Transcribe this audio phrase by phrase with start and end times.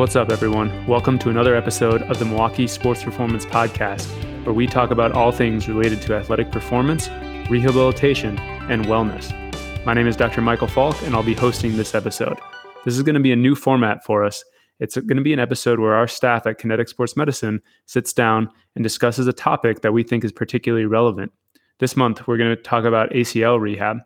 [0.00, 0.86] What's up, everyone?
[0.86, 4.06] Welcome to another episode of the Milwaukee Sports Performance Podcast,
[4.46, 7.10] where we talk about all things related to athletic performance,
[7.50, 8.38] rehabilitation,
[8.70, 9.30] and wellness.
[9.84, 10.40] My name is Dr.
[10.40, 12.38] Michael Falk, and I'll be hosting this episode.
[12.86, 14.42] This is going to be a new format for us.
[14.78, 18.48] It's going to be an episode where our staff at Kinetic Sports Medicine sits down
[18.76, 21.30] and discusses a topic that we think is particularly relevant.
[21.78, 23.98] This month, we're going to talk about ACL rehab.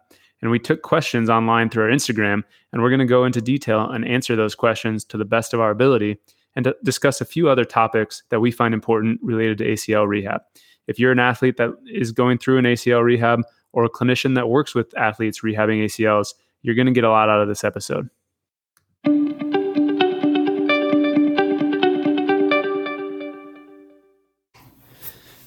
[0.44, 3.88] And we took questions online through our Instagram, and we're going to go into detail
[3.88, 6.18] and answer those questions to the best of our ability
[6.54, 10.42] and to discuss a few other topics that we find important related to ACL rehab.
[10.86, 13.40] If you're an athlete that is going through an ACL rehab
[13.72, 17.30] or a clinician that works with athletes rehabbing ACLs, you're going to get a lot
[17.30, 18.10] out of this episode.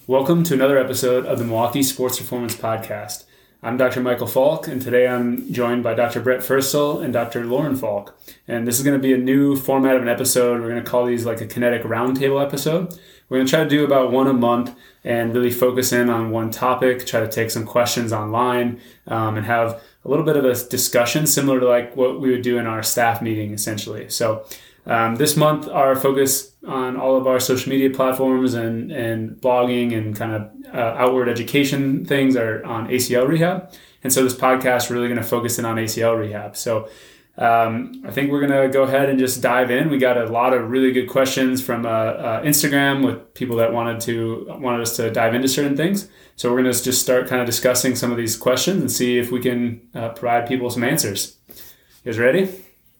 [0.07, 3.25] Welcome to another episode of the Milwaukee Sports Performance Podcast.
[3.63, 4.01] I'm Dr.
[4.01, 6.21] Michael Falk, and today I'm joined by Dr.
[6.21, 7.43] Brett Furstel and Dr.
[7.43, 8.15] Lauren Falk.
[8.47, 10.61] And this is going to be a new format of an episode.
[10.61, 12.93] We're going to call these like a kinetic roundtable episode.
[13.27, 16.29] We're going to try to do about one a month and really focus in on
[16.29, 20.45] one topic, try to take some questions online, um, and have a little bit of
[20.45, 24.07] a discussion similar to like what we would do in our staff meeting, essentially.
[24.07, 24.45] So
[24.87, 29.97] um, this month, our focus on all of our social media platforms and, and blogging
[29.97, 33.71] and kind of uh, outward education things are on ACL rehab.
[34.03, 36.55] And so this podcast is really going to focus in on ACL rehab.
[36.55, 36.89] So
[37.37, 39.89] um, I think we're going to go ahead and just dive in.
[39.89, 43.73] We got a lot of really good questions from uh, uh, Instagram with people that
[43.73, 46.07] wanted to wanted us to dive into certain things.
[46.35, 49.19] So we're going to just start kind of discussing some of these questions and see
[49.19, 51.37] if we can uh, provide people some answers.
[51.47, 52.49] You guys ready?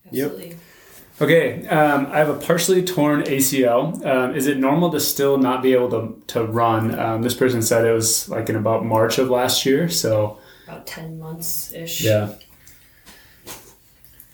[0.06, 0.50] Absolutely.
[0.50, 0.58] Yep.
[1.20, 4.06] Okay, um, I have a partially torn ACL.
[4.06, 6.98] Um, is it normal to still not be able to, to run?
[6.98, 10.38] Um, this person said it was like in about March of last year, so
[10.68, 12.02] about 10 months ish.
[12.02, 12.36] Yeah.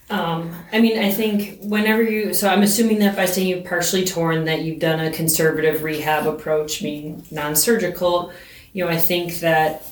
[0.09, 4.03] Um, I mean, I think whenever you, so I'm assuming that by saying you've partially
[4.03, 8.33] torn, that you've done a conservative rehab approach, meaning non surgical.
[8.73, 9.85] You know, I think that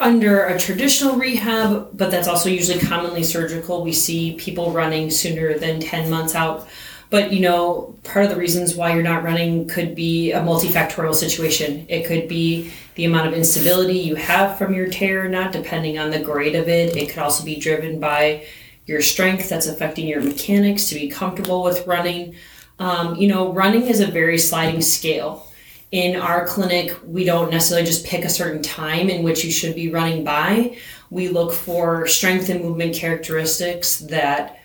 [0.00, 3.82] under a traditional rehab, but that's also usually commonly surgical.
[3.82, 6.68] We see people running sooner than 10 months out.
[7.10, 11.14] But you know, part of the reasons why you're not running could be a multifactorial
[11.14, 11.86] situation.
[11.88, 16.10] It could be the amount of instability you have from your tear, not depending on
[16.10, 16.96] the grade of it.
[16.96, 18.46] It could also be driven by
[18.86, 22.34] your strength that's affecting your mechanics to be comfortable with running.
[22.78, 25.46] Um, you know, running is a very sliding scale
[25.94, 29.76] in our clinic, we don't necessarily just pick a certain time in which you should
[29.76, 30.76] be running by.
[31.08, 34.58] We look for strength and movement characteristics that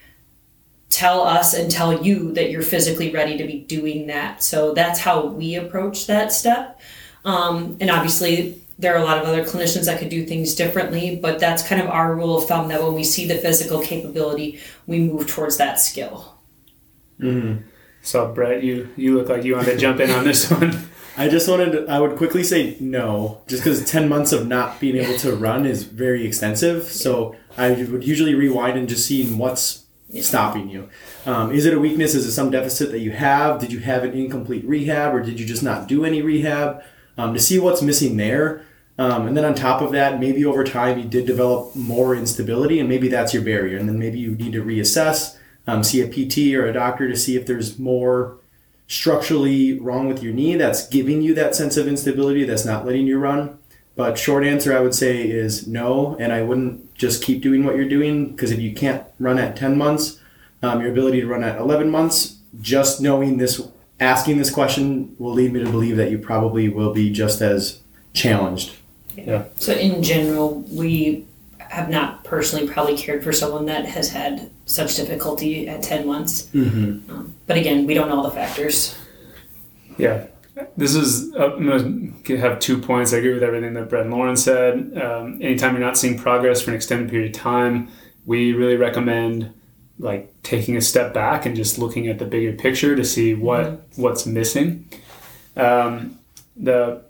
[0.90, 4.41] tell us and tell you that you're physically ready to be doing that.
[4.41, 6.81] So that's how we approach that step.
[7.23, 11.16] Um, and obviously, there are a lot of other clinicians that could do things differently,
[11.22, 14.59] but that's kind of our rule of thumb that when we see the physical capability,
[14.88, 16.40] we move towards that skill.
[17.19, 17.67] Mm-hmm.
[18.01, 20.89] So, Brett, you, you look like you want to jump in on this one.
[21.19, 24.80] I just wanted to, I would quickly say no, just because 10 months of not
[24.80, 26.85] being able to run is very extensive.
[26.85, 29.84] So I would usually rewind and just see what's
[30.22, 30.88] stopping you.
[31.25, 32.16] Um, is it a weakness?
[32.16, 33.59] Is it some deficit that you have?
[33.59, 36.84] Did you have an incomplete rehab or did you just not do any rehab?
[37.18, 38.66] Um, to see what's missing there.
[38.97, 42.79] Um, and then on top of that, maybe over time you did develop more instability
[42.79, 43.78] and maybe that's your barrier.
[43.78, 45.35] And then maybe you need to reassess,
[45.68, 48.39] um, see a PT or a doctor to see if there's more
[48.90, 53.08] structurally wrong with your knee that's giving you that sense of instability that's not letting
[53.08, 53.58] you run.
[53.96, 57.76] But short answer I would say is no, and I wouldn't just keep doing what
[57.76, 60.20] you're doing because if you can't run at 10 months,
[60.64, 63.62] um, your ability to run at 11 months, just knowing this,
[64.00, 67.82] asking this question will lead me to believe that you probably will be just as
[68.14, 68.76] challenged.
[69.16, 69.46] Yeah.
[69.56, 71.26] So in general, we
[71.69, 76.47] have not personally probably cared for someone that has had such difficulty at 10 months.
[76.47, 77.12] Mm-hmm.
[77.12, 78.97] Um, but again, we don't know all the factors.
[79.97, 80.25] Yeah.
[80.75, 83.13] This is, uh, I'm going to have two points.
[83.13, 84.97] I agree with everything that Brett and Lauren said.
[84.97, 87.90] Um, anytime you're not seeing progress for an extended period of time,
[88.26, 89.53] we really recommend
[89.99, 93.66] like taking a step back and just looking at the bigger picture to see what
[93.66, 94.02] mm-hmm.
[94.02, 94.90] what's missing.
[95.55, 96.17] Um,
[96.58, 97.03] the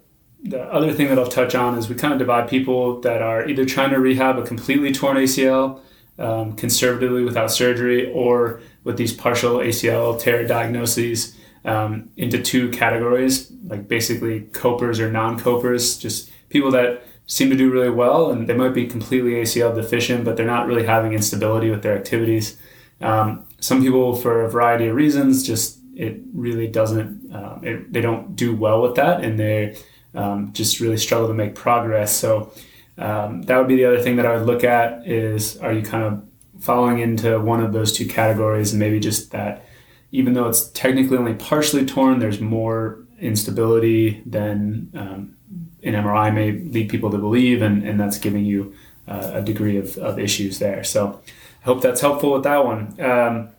[0.44, 3.47] the other thing that I'll touch on is we kind of divide people that are
[3.47, 5.81] either trying to rehab a completely torn ACL
[6.18, 13.51] um, conservatively without surgery or with these partial ACL tear diagnoses um, into two categories,
[13.65, 18.53] like basically copers or non-copers, just people that seem to do really well and they
[18.53, 22.57] might be completely ACL deficient, but they're not really having instability with their activities.
[23.01, 28.01] Um, some people, for a variety of reasons, just it really doesn't, um, it, they
[28.01, 29.77] don't do well with that and they
[30.14, 32.16] um, just really struggle to make progress.
[32.16, 32.52] So
[32.98, 35.82] um, that would be the other thing that I would look at is are you
[35.82, 36.24] kind of
[36.60, 39.66] falling into one of those two categories, and maybe just that
[40.12, 45.36] even though it's technically only partially torn, there's more instability than um,
[45.84, 48.74] an MRI may lead people to believe, and, and that's giving you
[49.08, 50.84] uh, a degree of, of issues there.
[50.84, 51.22] So
[51.62, 53.00] I hope that's helpful with that one.
[53.00, 53.50] Um,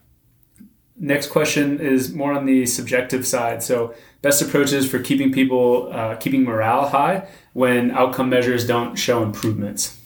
[1.01, 3.63] next question is more on the subjective side.
[3.63, 9.23] So best approaches for keeping people, uh, keeping morale high when outcome measures don't show
[9.23, 9.99] improvements.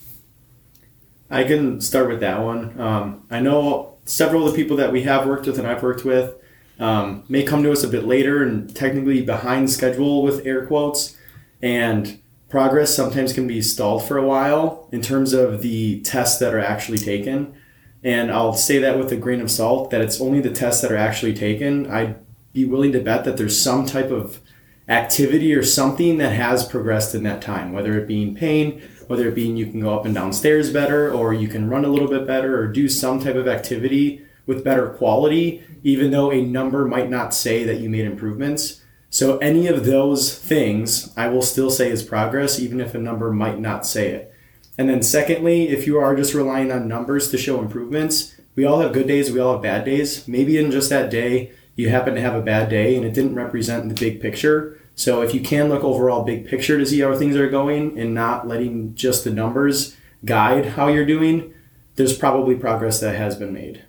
[1.30, 2.80] I can start with that one.
[2.80, 6.04] Um, I know several of the people that we have worked with and I've worked
[6.04, 6.34] with
[6.78, 11.16] um, may come to us a bit later and technically behind schedule with air quotes.
[11.60, 16.54] And progress sometimes can be stalled for a while in terms of the tests that
[16.54, 17.54] are actually taken.
[18.04, 20.92] And I'll say that with a grain of salt that it's only the tests that
[20.92, 21.90] are actually taken.
[21.90, 22.16] I'd
[22.52, 24.40] be willing to bet that there's some type of
[24.88, 29.34] activity or something that has progressed in that time, whether it being pain, whether it
[29.34, 32.08] being you can go up and down stairs better, or you can run a little
[32.08, 36.84] bit better, or do some type of activity with better quality, even though a number
[36.84, 38.82] might not say that you made improvements.
[39.08, 43.32] So, any of those things I will still say is progress, even if a number
[43.32, 44.33] might not say it.
[44.76, 48.80] And then, secondly, if you are just relying on numbers to show improvements, we all
[48.80, 50.26] have good days, we all have bad days.
[50.26, 53.34] Maybe in just that day, you happen to have a bad day and it didn't
[53.34, 54.80] represent the big picture.
[54.94, 58.14] So if you can look overall big picture to see how things are going and
[58.14, 61.52] not letting just the numbers guide how you're doing,
[61.96, 63.84] there's probably progress that has been made.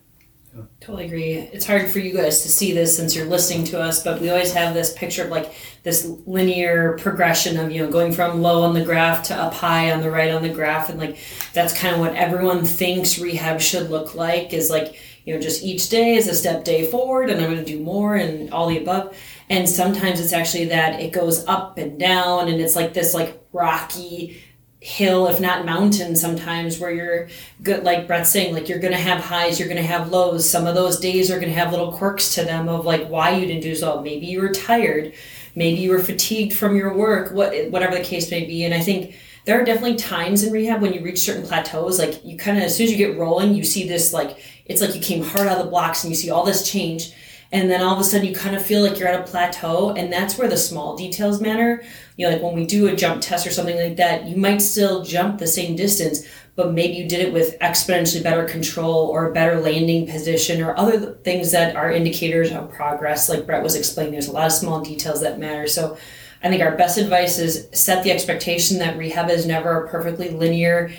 [0.79, 1.33] Totally agree.
[1.33, 4.29] It's hard for you guys to see this since you're listening to us, but we
[4.29, 5.53] always have this picture of like
[5.83, 9.91] this linear progression of, you know, going from low on the graph to up high
[9.91, 10.87] on the right on the graph.
[10.89, 11.17] And like
[11.51, 15.63] that's kind of what everyone thinks rehab should look like is like, you know, just
[15.63, 18.67] each day is a step day forward and I'm going to do more and all
[18.67, 19.17] the above.
[19.49, 23.45] And sometimes it's actually that it goes up and down and it's like this like
[23.51, 24.41] rocky
[24.85, 27.27] hill, if not mountain, sometimes where you're
[27.63, 30.47] good, like Brett's saying, like you're going to have highs, you're going to have lows.
[30.47, 33.31] Some of those days are going to have little quirks to them of like why
[33.31, 33.99] you didn't do so.
[34.03, 35.11] Maybe you were tired,
[35.55, 38.63] maybe you were fatigued from your work, what whatever the case may be.
[38.63, 39.15] And I think
[39.45, 42.65] there are definitely times in rehab when you reach certain plateaus, like you kind of
[42.65, 44.37] as soon as you get rolling, you see this like
[44.67, 47.11] it's like you came hard out of the blocks and you see all this change
[47.51, 49.91] and then all of a sudden you kind of feel like you're at a plateau
[49.91, 51.83] and that's where the small details matter.
[52.17, 54.59] You know like when we do a jump test or something like that you might
[54.59, 59.29] still jump the same distance but maybe you did it with exponentially better control or
[59.29, 63.29] a better landing position or other things that are indicators of progress.
[63.29, 65.67] Like brett was explaining there's a lot of small details that matter.
[65.67, 65.97] So
[66.43, 70.29] i think our best advice is set the expectation that rehab is never a perfectly
[70.29, 70.91] linear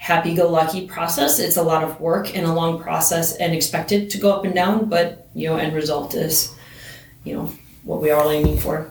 [0.00, 1.38] happy go lucky process.
[1.38, 4.54] It's a lot of work and a long process and expected to go up and
[4.54, 6.54] down, but you know, end result is,
[7.22, 7.52] you know,
[7.84, 8.90] what we are aiming for.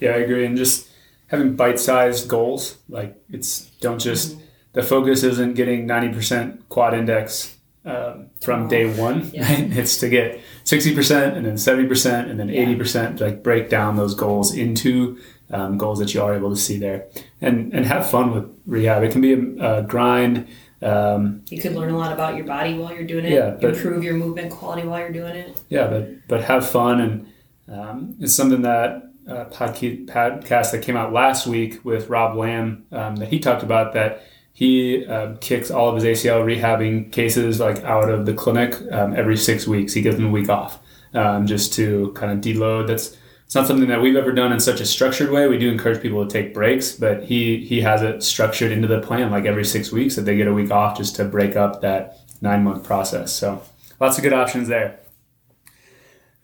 [0.00, 0.44] Yeah, I agree.
[0.44, 0.86] And just
[1.28, 4.44] having bite sized goals, like it's don't just, mm-hmm.
[4.74, 9.30] the focus isn't getting 90% quad index um, from day one.
[9.32, 9.48] Yeah.
[9.48, 9.72] Right?
[9.78, 14.54] It's to get 60% and then 70% and then 80%, like break down those goals
[14.54, 15.18] into
[15.50, 17.06] um, goals that you are able to see there,
[17.40, 19.02] and and have fun with rehab.
[19.02, 20.48] It can be a, a grind.
[20.80, 23.32] Um, you could learn a lot about your body while you're doing it.
[23.32, 25.60] Yeah, but, improve your movement quality while you're doing it.
[25.68, 27.32] Yeah, but but have fun, and
[27.68, 33.16] um, it's something that uh, podcast that came out last week with Rob Lamb um,
[33.16, 34.22] that he talked about that
[34.52, 39.14] he uh, kicks all of his ACL rehabbing cases like out of the clinic um,
[39.14, 39.92] every six weeks.
[39.92, 40.80] He gives them a week off
[41.14, 42.88] um, just to kind of deload.
[42.88, 43.16] That's
[43.48, 45.48] it's not something that we've ever done in such a structured way.
[45.48, 49.00] We do encourage people to take breaks, but he he has it structured into the
[49.00, 51.80] plan like every six weeks that they get a week off just to break up
[51.80, 53.32] that nine month process.
[53.32, 53.62] So
[54.00, 55.00] lots of good options there.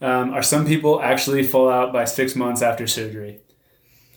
[0.01, 3.41] Um, are some people actually full out by six months after surgery?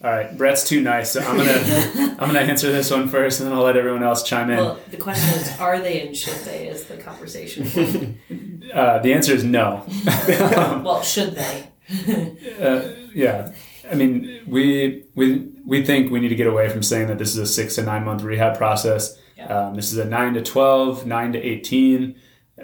[0.02, 3.50] All right, Brett's too nice, so I'm gonna I'm gonna answer this one first, and
[3.50, 4.60] then I'll let everyone else chime in.
[4.60, 6.70] Well, the question is, are they and should they?
[6.70, 8.18] Is the conversation.
[8.74, 9.84] uh, the answer is no.
[10.86, 11.68] well, should they?
[12.62, 12.82] uh,
[13.14, 13.52] yeah,
[13.90, 17.30] I mean, we we we think we need to get away from saying that this
[17.30, 19.18] is a six to nine month rehab process.
[19.38, 19.46] Yeah.
[19.46, 22.16] Um, this is a nine to 12, nine to eighteen,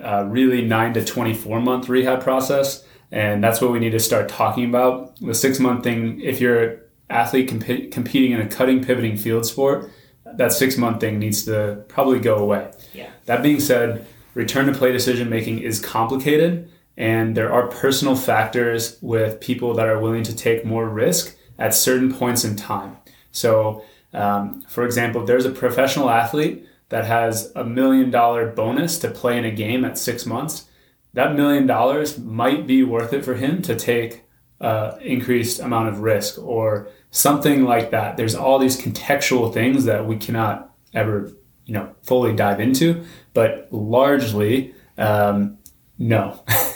[0.01, 3.99] uh, really nine to twenty four month rehab process, and that's what we need to
[3.99, 5.17] start talking about.
[5.21, 9.45] The six month thing, if you're an athlete comp- competing in a cutting pivoting field
[9.45, 9.89] sport,
[10.25, 12.71] that six month thing needs to probably go away.
[12.93, 13.11] Yeah.
[13.25, 18.97] That being said, return to play decision making is complicated and there are personal factors
[19.01, 22.97] with people that are willing to take more risk at certain points in time.
[23.31, 23.83] So,
[24.13, 29.37] um, for example, there's a professional athlete that has a million dollar bonus to play
[29.37, 30.65] in a game at six months,
[31.13, 34.23] that million dollars might be worth it for him to take
[34.61, 38.17] uh, increased amount of risk or something like that.
[38.17, 41.31] There's all these contextual things that we cannot ever
[41.65, 45.57] you know fully dive into, but largely um,
[45.97, 46.43] no.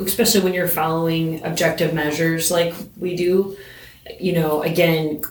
[0.00, 3.56] especially when you're following objective measures like we do
[4.20, 5.22] you know again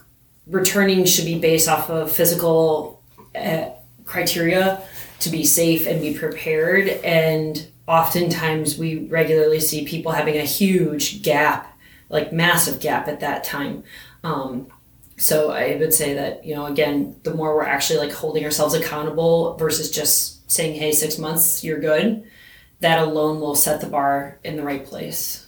[0.48, 3.02] returning should be based off of physical
[3.36, 3.70] uh,
[4.06, 4.82] criteria
[5.20, 6.88] to be safe and be prepared.
[6.88, 11.70] And oftentimes we regularly see people having a huge gap
[12.10, 13.84] like massive gap at that time.
[14.24, 14.68] Um,
[15.16, 18.74] so i would say that you know again the more we're actually like holding ourselves
[18.74, 22.28] accountable versus just saying hey six months you're good
[22.84, 25.48] that alone will set the bar in the right place.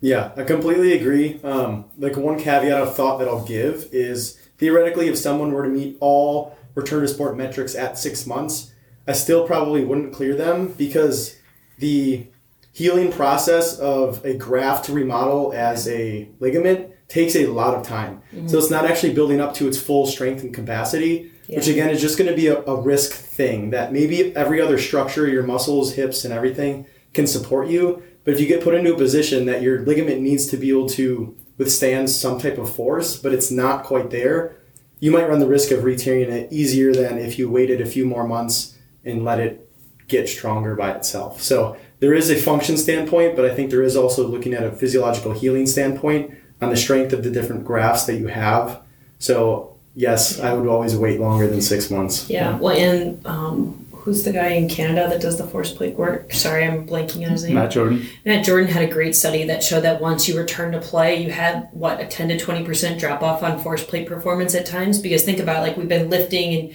[0.00, 1.40] Yeah, I completely agree.
[1.44, 5.68] Um, like one caveat of thought that I'll give is theoretically, if someone were to
[5.68, 8.72] meet all return to sport metrics at six months,
[9.06, 11.36] I still probably wouldn't clear them because
[11.78, 12.26] the
[12.72, 18.20] healing process of a graft to remodel as a ligament takes a lot of time.
[18.32, 18.48] Mm-hmm.
[18.48, 21.56] So it's not actually building up to its full strength and capacity yeah.
[21.56, 24.78] which again is just going to be a, a risk thing that maybe every other
[24.78, 28.02] structure, your muscles, hips, and everything can support you.
[28.24, 30.88] But if you get put into a position that your ligament needs to be able
[30.90, 34.56] to withstand some type of force, but it's not quite there,
[35.00, 38.04] you might run the risk of re-tearing it easier than if you waited a few
[38.04, 39.68] more months and let it
[40.08, 41.40] get stronger by itself.
[41.40, 44.72] So there is a function standpoint, but I think there is also looking at a
[44.72, 48.82] physiological healing standpoint on the strength of the different grafts that you have.
[49.18, 52.30] So yes, I would always wait longer than six months.
[52.30, 52.56] Yeah.
[52.56, 56.32] Well, and um, who's the guy in Canada that does the force plate work?
[56.32, 57.54] Sorry, I'm blanking on his name.
[57.54, 58.06] Matt Jordan.
[58.24, 61.32] Matt Jordan had a great study that showed that once you return to play, you
[61.32, 65.00] had what a 10 to 20 percent drop off on force plate performance at times.
[65.00, 66.74] Because think about it, like we've been lifting and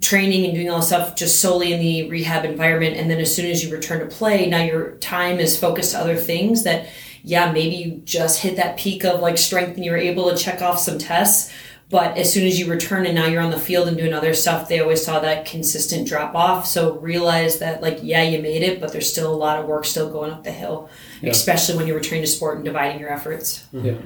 [0.00, 3.34] training and doing all this stuff just solely in the rehab environment and then as
[3.34, 6.88] soon as you return to play now your time is focused to other things that
[7.22, 10.36] yeah maybe you just hit that peak of like strength and you were able to
[10.36, 11.52] check off some tests
[11.88, 14.34] but as soon as you return and now you're on the field and doing other
[14.34, 16.66] stuff, they always saw that consistent drop off.
[16.66, 19.84] So realize that like, yeah, you made it, but there's still a lot of work
[19.84, 20.90] still going up the hill,
[21.22, 21.30] yeah.
[21.30, 23.66] especially when you're returning to sport and dividing your efforts.
[23.72, 23.86] Mm-hmm.
[23.86, 23.98] Yeah.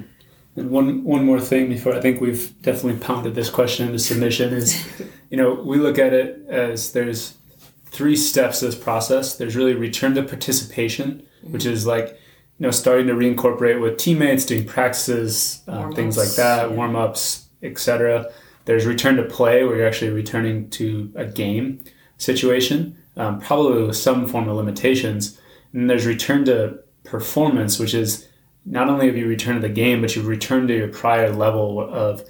[0.57, 4.53] And one one more thing before I think we've definitely pounded this question into submission
[4.53, 4.85] is,
[5.29, 7.37] you know, we look at it as there's
[7.85, 9.37] three steps to this process.
[9.37, 11.53] There's really return to participation, mm-hmm.
[11.53, 16.31] which is like, you know, starting to reincorporate with teammates, doing practices, um, things like
[16.31, 16.75] that, yeah.
[16.75, 18.31] warm ups, etc.
[18.65, 21.83] There's return to play where you're actually returning to a game
[22.17, 25.39] situation, um, probably with some form of limitations.
[25.73, 28.27] And there's return to performance, which is
[28.65, 31.79] not only have you returned to the game, but you've returned to your prior level
[31.81, 32.23] of,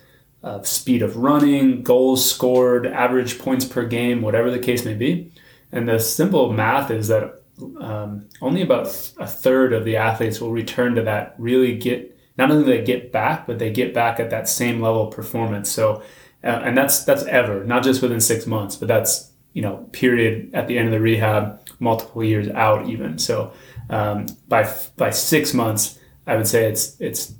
[0.44, 5.32] of speed of running, goals scored, average points per game, whatever the case may be.
[5.72, 7.42] And the simple math is that
[7.80, 8.88] um, only about
[9.20, 12.11] a third of the athletes will return to that really get
[12.42, 15.14] not only do they get back, but they get back at that same level of
[15.14, 15.70] performance.
[15.70, 16.02] So,
[16.44, 20.50] uh, and that's that's ever, not just within six months, but that's you know period
[20.56, 23.20] at the end of the rehab, multiple years out even.
[23.20, 23.54] So,
[23.92, 27.34] um, by by six months, I would say it's it's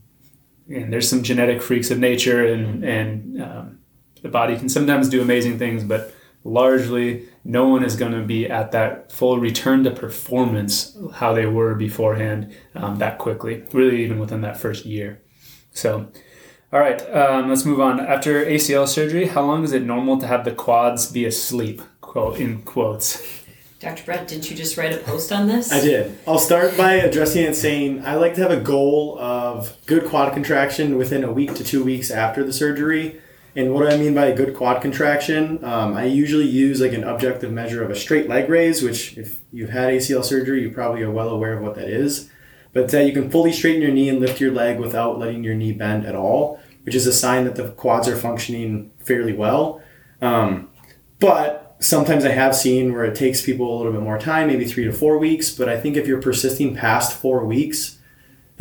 [0.70, 3.80] and there's some genetic freaks of nature, and and um,
[4.22, 8.48] the body can sometimes do amazing things, but largely no one is going to be
[8.50, 14.20] at that full return to performance how they were beforehand um, that quickly, really even
[14.20, 15.22] within that first year.
[15.74, 16.12] So,
[16.72, 18.00] all right, um, let's move on.
[18.00, 21.82] After ACL surgery, how long is it normal to have the quads be asleep?
[22.02, 23.42] Quote in quotes.
[23.80, 24.04] Dr.
[24.04, 25.72] Brett, didn't you just write a post on this?
[25.72, 26.16] I did.
[26.28, 30.34] I'll start by addressing it saying I like to have a goal of good quad
[30.34, 33.20] contraction within a week to two weeks after the surgery.
[33.56, 35.64] And what do I mean by a good quad contraction?
[35.64, 39.40] Um, I usually use like an objective measure of a straight leg raise, which if
[39.52, 42.30] you've had ACL surgery, you probably are well aware of what that is.
[42.72, 45.56] But that you can fully straighten your knee and lift your leg without letting your
[45.56, 49.82] knee bend at all, which is a sign that the quads are functioning fairly well.
[50.22, 50.70] Um,
[51.20, 54.64] but sometimes I have seen where it takes people a little bit more time, maybe
[54.64, 55.52] three to four weeks.
[55.52, 57.98] But I think if you're persisting past four weeks,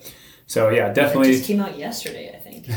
[0.52, 1.30] So yeah, definitely.
[1.30, 2.68] It just came out yesterday, I think.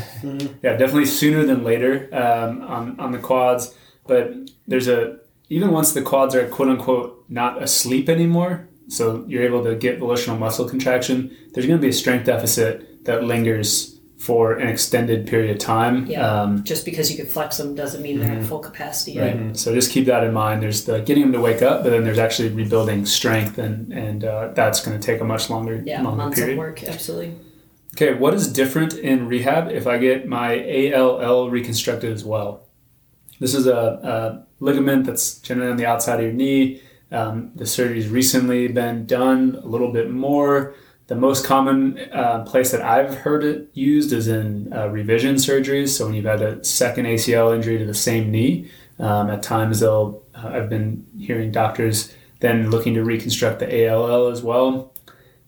[0.63, 3.75] yeah, definitely sooner than later um, on on the quads.
[4.07, 4.33] But
[4.65, 5.17] there's a
[5.49, 9.99] even once the quads are quote unquote not asleep anymore, so you're able to get
[9.99, 11.35] volitional muscle contraction.
[11.53, 16.05] There's going to be a strength deficit that lingers for an extended period of time.
[16.05, 16.25] Yeah.
[16.25, 19.19] Um, Just because you can flex them doesn't mean they're at full capacity.
[19.19, 19.55] right.
[19.57, 20.63] So just keep that in mind.
[20.63, 24.23] There's the getting them to wake up, but then there's actually rebuilding strength, and and
[24.23, 25.87] uh, that's going to take a much longer, time.
[25.87, 26.53] Yeah, longer months period.
[26.53, 27.35] of work, absolutely.
[27.95, 32.65] Okay, what is different in rehab if I get my ALL reconstructed as well?
[33.39, 36.81] This is a, a ligament that's generally on the outside of your knee.
[37.09, 40.75] Um, the surgery's recently been done a little bit more.
[41.07, 45.97] The most common uh, place that I've heard it used is in uh, revision surgeries.
[45.97, 49.79] So when you've had a second ACL injury to the same knee, um, at times
[49.79, 50.21] they'll.
[50.35, 54.91] Uh, I've been hearing doctors then looking to reconstruct the ALL as well.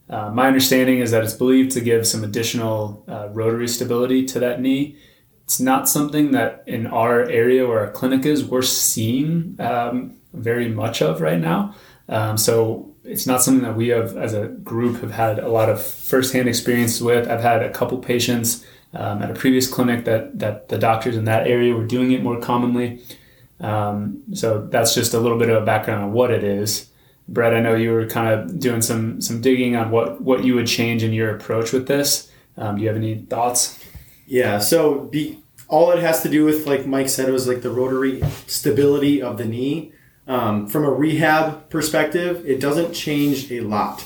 [0.10, 4.40] Uh, my understanding is that it's believed to give some additional uh, rotary stability to
[4.40, 4.96] that knee.
[5.44, 10.70] It's not something that in our area where our clinic is, we're seeing um, very
[10.70, 11.76] much of right now.
[12.10, 15.70] Um, so it's not something that we have, as a group, have had a lot
[15.70, 17.28] of firsthand experience with.
[17.28, 21.26] I've had a couple patients um, at a previous clinic that that the doctors in
[21.26, 23.02] that area were doing it more commonly.
[23.60, 26.90] Um, so that's just a little bit of a background on what it is.
[27.30, 30.56] Brett, I know you were kind of doing some some digging on what what you
[30.56, 32.32] would change in your approach with this.
[32.58, 33.80] Um, do you have any thoughts?
[34.26, 37.70] Yeah, so be, all it has to do with, like Mike said, was like the
[37.70, 39.94] rotary stability of the knee.
[40.28, 44.06] Um, from a rehab perspective, it doesn't change a lot.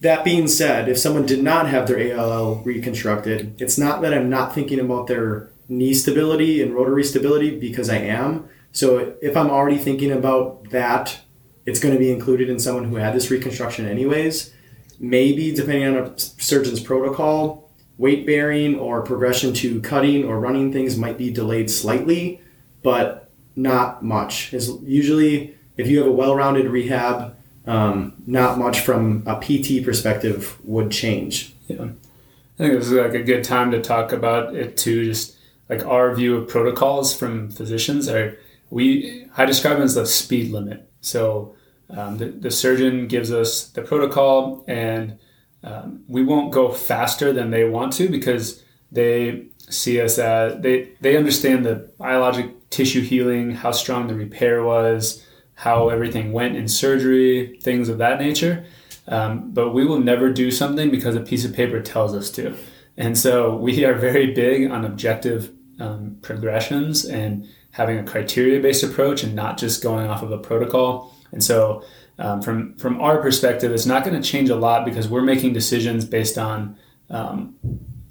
[0.00, 4.30] That being said, if someone did not have their ALL reconstructed, it's not that I'm
[4.30, 8.48] not thinking about their knee stability and rotary stability because I am.
[8.72, 11.20] So if I'm already thinking about that,
[11.68, 14.54] it's going to be included in someone who had this reconstruction anyways.
[14.98, 20.96] Maybe depending on a surgeon's protocol, weight bearing or progression to cutting or running things
[20.96, 22.40] might be delayed slightly,
[22.82, 24.54] but not much.
[24.54, 30.58] Is usually if you have a well-rounded rehab, um, not much from a PT perspective
[30.64, 31.54] would change.
[31.66, 35.04] Yeah, I think this is like a good time to talk about it too.
[35.04, 35.36] Just
[35.68, 38.38] like our view of protocols from physicians are
[38.70, 40.90] we I describe it as the speed limit.
[41.02, 41.54] So
[41.90, 45.18] um, the, the surgeon gives us the protocol and
[45.64, 50.90] um, we won't go faster than they want to because they see us as they
[51.00, 55.24] they understand the biologic tissue healing, how strong the repair was,
[55.54, 58.64] how everything went in surgery, things of that nature.
[59.08, 62.54] Um, but we will never do something because a piece of paper tells us to.
[62.96, 68.82] And so we are very big on objective um, progressions and having a criteria based
[68.82, 71.14] approach and not just going off of a protocol.
[71.32, 71.84] And so
[72.18, 75.52] um, from from our perspective, it's not going to change a lot because we're making
[75.52, 76.76] decisions based on
[77.10, 77.54] um,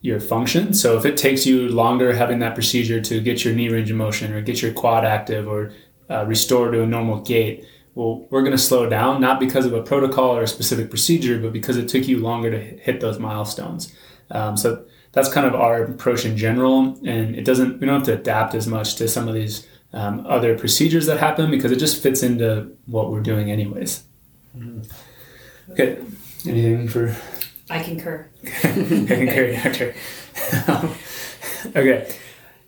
[0.01, 0.73] your function.
[0.73, 3.97] So if it takes you longer having that procedure to get your knee range of
[3.97, 5.73] motion or get your quad active or
[6.09, 9.73] uh, restore to a normal gait, well, we're going to slow down not because of
[9.73, 13.19] a protocol or a specific procedure, but because it took you longer to hit those
[13.19, 13.93] milestones.
[14.31, 17.79] Um, so that's kind of our approach in general, and it doesn't.
[17.79, 21.19] We don't have to adapt as much to some of these um, other procedures that
[21.19, 24.03] happen because it just fits into what we're doing anyways.
[25.71, 25.97] Okay,
[26.45, 27.15] anything for
[27.69, 28.27] I concur.
[28.63, 29.95] I okay, okay.
[31.75, 32.15] okay.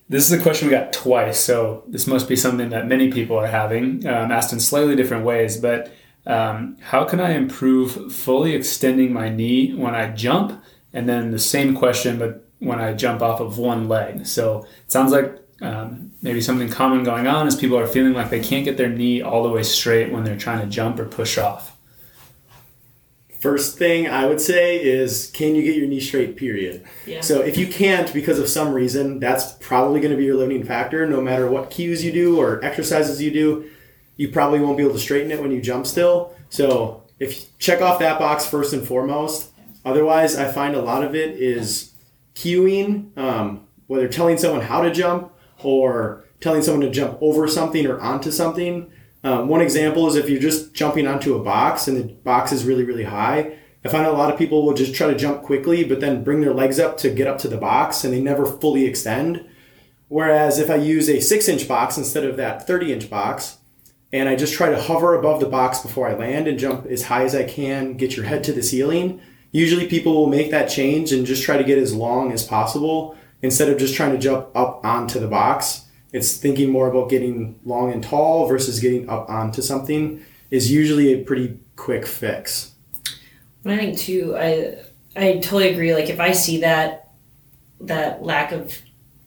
[0.10, 3.38] This is a question we got twice, so this must be something that many people
[3.38, 5.58] are having, um, asked in slightly different ways.
[5.58, 5.94] But
[6.26, 10.62] um, how can I improve fully extending my knee when I jump?
[10.94, 14.26] And then the same question, but when I jump off of one leg.
[14.26, 18.30] So it sounds like um, maybe something common going on is people are feeling like
[18.30, 21.06] they can't get their knee all the way straight when they're trying to jump or
[21.06, 21.78] push off.
[23.40, 26.84] First thing I would say is can you get your knee straight, period.
[27.06, 27.22] Yeah.
[27.22, 30.66] So if you can't because of some reason, that's probably going to be your limiting
[30.66, 31.08] factor.
[31.08, 33.70] No matter what cues you do or exercises you do,
[34.18, 36.36] you probably won't be able to straighten it when you jump still.
[36.50, 39.52] So if you check off that box first and foremost.
[39.86, 41.94] Otherwise, I find a lot of it is
[42.36, 45.32] cueing, um, whether telling someone how to jump
[45.64, 48.92] or telling someone to jump over something or onto something.
[49.24, 52.66] Um, one example is if you're just jumping onto a box and the box is
[52.66, 53.58] really, really high.
[53.84, 56.42] I find a lot of people will just try to jump quickly, but then bring
[56.42, 59.46] their legs up to get up to the box and they never fully extend.
[60.08, 63.58] Whereas if I use a six inch box instead of that 30 inch box,
[64.12, 67.04] and I just try to hover above the box before I land and jump as
[67.04, 70.70] high as I can, get your head to the ceiling, usually people will make that
[70.70, 74.18] change and just try to get as long as possible instead of just trying to
[74.18, 75.86] jump up onto the box.
[76.12, 81.14] It's thinking more about getting long and tall versus getting up onto something is usually
[81.14, 82.74] a pretty quick fix.
[83.64, 84.78] But I think too, I
[85.16, 85.94] I totally agree.
[85.94, 87.12] Like if I see that
[87.82, 88.78] that lack of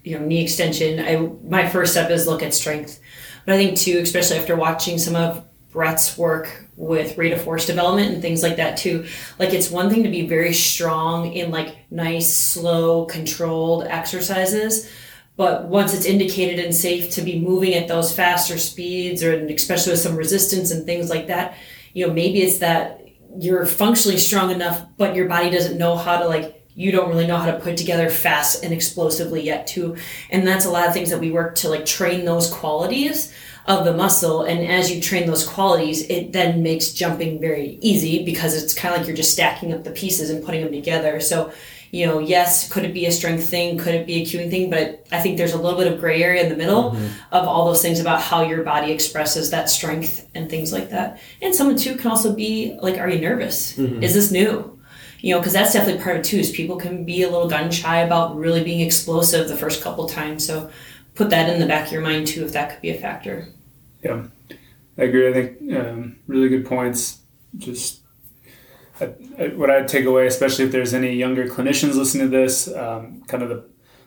[0.02, 3.00] you know knee extension, I my first step is look at strength.
[3.46, 7.66] But I think too, especially after watching some of Brett's work with rate of force
[7.66, 9.06] development and things like that too.
[9.38, 14.90] Like it's one thing to be very strong in like nice, slow, controlled exercises,
[15.36, 19.92] but once it's indicated and safe to be moving at those faster speeds or especially
[19.92, 21.56] with some resistance and things like that,
[21.94, 23.00] you know, maybe it's that
[23.38, 27.26] you're functionally strong enough, but your body doesn't know how to like you don't really
[27.26, 29.96] know how to put together fast and explosively yet too.
[30.30, 33.34] And that's a lot of things that we work to like train those qualities
[33.66, 34.42] of the muscle.
[34.42, 38.94] And as you train those qualities it then makes jumping very easy because it's kind
[38.94, 41.20] of like you're just stacking up the pieces and putting them together.
[41.20, 41.52] So
[41.92, 44.68] you know yes could it be a strength thing could it be a cueing thing
[44.68, 47.06] but i think there's a little bit of gray area in the middle mm-hmm.
[47.30, 51.20] of all those things about how your body expresses that strength and things like that
[51.40, 54.02] and someone too can also be like are you nervous mm-hmm.
[54.02, 54.72] is this new
[55.22, 56.38] you know, because that's definitely part of it too.
[56.38, 60.08] Is people can be a little gun shy about really being explosive the first couple
[60.08, 60.44] times.
[60.44, 60.68] So
[61.14, 63.46] put that in the back of your mind too, if that could be a factor.
[64.02, 64.24] Yeah,
[64.98, 65.28] I agree.
[65.28, 67.20] I think um, really good points.
[67.56, 68.00] Just
[69.54, 73.42] what I'd take away, especially if there's any younger clinicians listening to this, um, kind
[73.42, 73.64] of the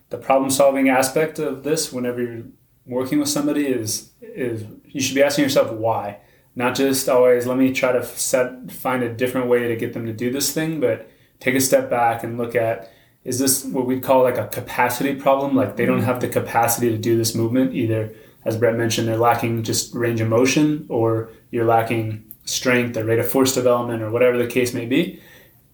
[0.10, 2.44] the problem solving aspect of this whenever you're
[2.86, 6.20] working with somebody is is you should be asking yourself why.
[6.56, 10.06] Not just always let me try to set find a different way to get them
[10.06, 12.92] to do this thing but take a step back and look at
[13.24, 15.56] is this what we'd call like a capacity problem?
[15.56, 18.14] Like they don't have the capacity to do this movement either
[18.46, 23.20] as brett mentioned they're lacking just range of motion or you're lacking strength or rate
[23.20, 25.20] of force development or whatever the case may be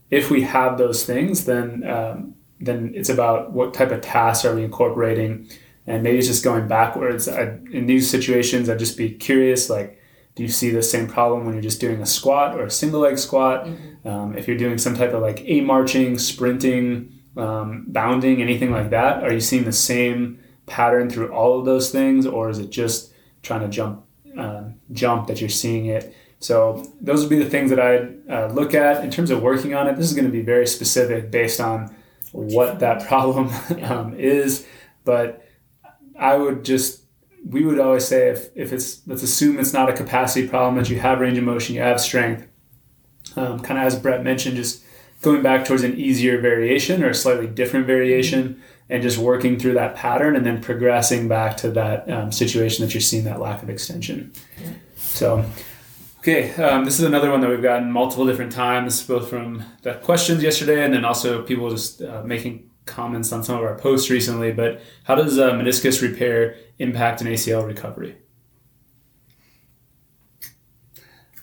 [0.10, 4.56] if we have those things then um, then it's about what type of tasks are
[4.56, 5.48] we incorporating
[5.88, 10.02] and maybe it's just going backwards I, in these situations i'd just be curious like
[10.36, 13.02] do you see the same problem when you're just doing a squat or a single
[13.02, 13.66] leg squat?
[13.66, 14.08] Mm-hmm.
[14.08, 18.90] Um, if you're doing some type of like a marching, sprinting, um, bounding, anything like
[18.92, 22.70] that, are you seeing the same pattern through all of those things, or is it
[22.70, 24.06] just trying to jump
[24.38, 26.16] uh, jump that you're seeing it?
[26.42, 29.04] So those would be the things that I'd uh, look at.
[29.04, 29.96] In terms of working on it.
[29.96, 31.96] This is going to be very specific based on
[32.32, 33.50] what that problem
[33.84, 34.66] um, is,
[35.06, 35.48] but
[36.18, 37.02] I would just
[37.48, 40.90] we would always say if, if it's let's assume it's not a capacity problem that
[40.90, 42.48] you have range of motion you have strength
[43.36, 44.84] um, kind of as brett mentioned just
[45.22, 49.74] going back towards an easier variation or a slightly different variation and just working through
[49.74, 53.64] that pattern and then progressing back to that um, situation that you're seeing that lack
[53.64, 54.34] of extension.
[54.98, 55.46] So
[56.22, 59.96] okay um, this is another one that we've gotten multiple different times both from the
[59.96, 64.10] questions yesterday and then also people just uh, making comments on some of our posts
[64.10, 68.18] recently, but how does uh, meniscus repair impact an ACL recovery?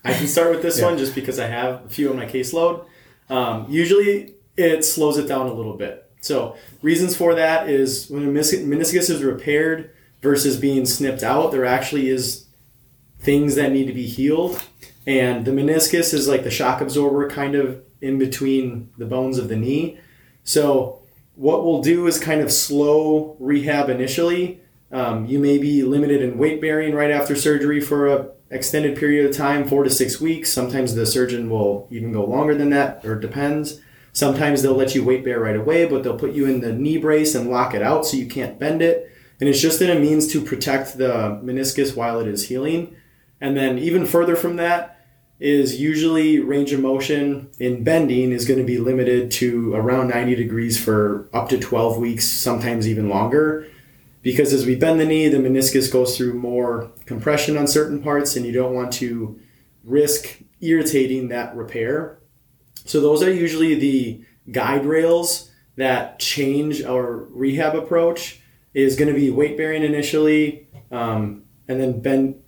[0.05, 0.87] I can start with this yeah.
[0.87, 2.87] one just because I have a few on my caseload.
[3.29, 6.05] Um, usually it slows it down a little bit.
[6.21, 11.65] So, reasons for that is when a meniscus is repaired versus being snipped out, there
[11.65, 12.47] actually is
[13.19, 14.63] things that need to be healed.
[15.07, 19.49] And the meniscus is like the shock absorber kind of in between the bones of
[19.49, 19.99] the knee.
[20.45, 21.03] So,
[21.35, 24.61] what we'll do is kind of slow rehab initially.
[24.91, 29.29] Um, you may be limited in weight bearing right after surgery for a extended period
[29.29, 30.53] of time, four to six weeks.
[30.53, 33.81] Sometimes the surgeon will even go longer than that, or depends.
[34.13, 36.99] Sometimes they'll let you weight bear right away, but they'll put you in the knee
[36.99, 39.13] brace and lock it out so you can't bend it.
[39.41, 42.97] And it's just in a means to protect the meniscus while it is healing.
[43.41, 44.99] And then even further from that,
[45.41, 50.35] is usually range of motion in bending is going to be limited to around 90
[50.35, 53.67] degrees for up to 12 weeks, sometimes even longer.
[54.23, 58.35] Because as we bend the knee, the meniscus goes through more compression on certain parts,
[58.35, 59.41] and you don't want to
[59.85, 62.19] risk irritating that repair.
[62.85, 68.41] So, those are usually the guide rails that change our rehab approach.
[68.75, 72.43] Is going to be weight bearing initially, um, and then bend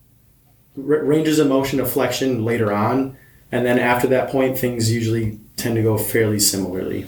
[0.81, 3.17] ranges of motion of flexion later on,
[3.53, 7.07] and then after that point, things usually tend to go fairly similarly.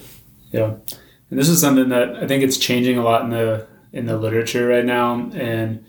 [0.50, 0.74] Yeah,
[1.30, 4.16] and this is something that I think it's changing a lot in the in the
[4.16, 5.84] literature right now, and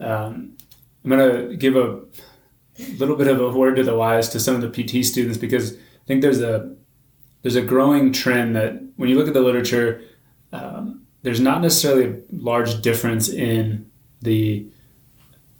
[0.00, 0.56] um,
[1.04, 2.00] I'm gonna give a
[2.98, 5.74] little bit of a word to the wise to some of the PT students because
[5.74, 6.74] I think there's a
[7.42, 10.02] there's a growing trend that when you look at the literature,
[10.52, 14.66] um, there's not necessarily a large difference in the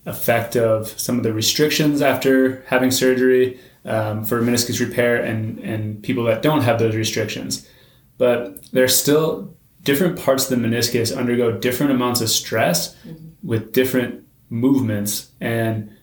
[0.06, 6.02] effect of some of the restrictions after having surgery um, for meniscus repair and, and
[6.02, 7.68] people that don't have those restrictions.
[8.18, 13.28] But there's still different parts of the meniscus undergo different amounts of stress mm-hmm.
[13.42, 15.30] with different movements.
[15.40, 15.96] And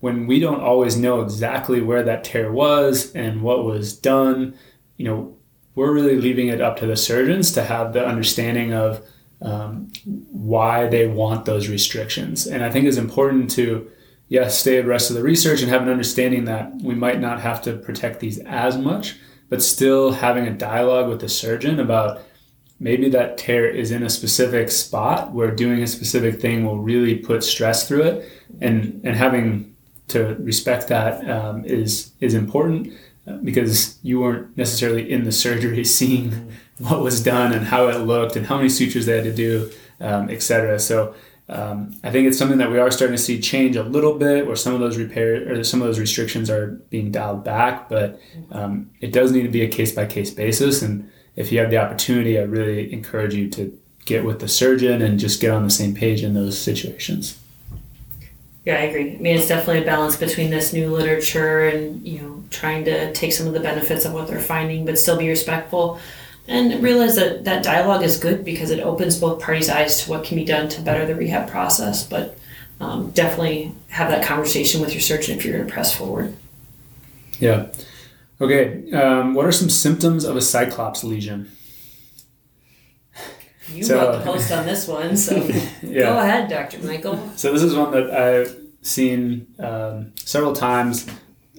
[0.00, 4.56] when we don't always know exactly where that tear was and what was done,
[4.96, 5.36] you know,
[5.74, 9.04] we're really leaving it up to the surgeons to have the understanding of
[9.40, 12.46] um, why they want those restrictions.
[12.46, 13.90] And I think it's important to
[14.28, 17.62] yes, stay abreast of the research and have an understanding that we might not have
[17.62, 19.16] to protect these as much,
[19.48, 22.20] but still having a dialogue with the surgeon about
[22.80, 27.16] maybe that tear is in a specific spot where doing a specific thing will really
[27.16, 29.74] put stress through it, and and having
[30.08, 32.92] to respect that um, is is important
[33.26, 37.98] uh, because you weren't necessarily in the surgery seeing what was done and how it
[37.98, 40.78] looked and how many sutures they had to do, um, etc.
[40.78, 41.14] So
[41.48, 44.46] um, I think it's something that we are starting to see change a little bit,
[44.46, 48.20] where some of those repair or some of those restrictions are being dialed back, but
[48.52, 50.82] um, it does need to be a case by case basis.
[50.82, 55.00] And if you have the opportunity, I really encourage you to get with the surgeon
[55.00, 57.38] and just get on the same page in those situations.
[58.64, 59.14] Yeah, I agree.
[59.14, 63.12] I mean, it's definitely a balance between this new literature and you know trying to
[63.14, 65.98] take some of the benefits of what they're finding, but still be respectful
[66.48, 70.24] and realize that that dialogue is good because it opens both parties' eyes to what
[70.24, 72.06] can be done to better the rehab process.
[72.06, 72.38] But
[72.80, 76.34] um, definitely have that conversation with your surgeon if you're going to press forward.
[77.38, 77.66] Yeah.
[78.40, 78.90] Okay.
[78.92, 81.50] Um, what are some symptoms of a cyclops lesion?
[83.72, 85.36] You so, wrote the post on this one, so
[85.82, 86.00] yeah.
[86.00, 86.78] go ahead, Dr.
[86.78, 87.30] Michael.
[87.36, 91.06] So this is one that I've seen um, several times.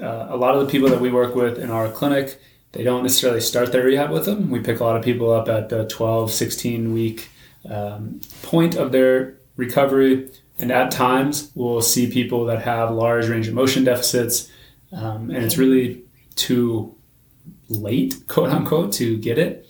[0.02, 2.39] Uh, a lot of the people that we work with in our clinic
[2.72, 4.50] they don't necessarily start their rehab with them.
[4.50, 7.30] We pick a lot of people up at the 12, 16 week
[7.68, 10.30] um, point of their recovery.
[10.60, 14.52] And at times, we'll see people that have large range of motion deficits.
[14.92, 16.04] Um, and it's really
[16.36, 16.96] too
[17.70, 19.66] late, quote unquote, to get it.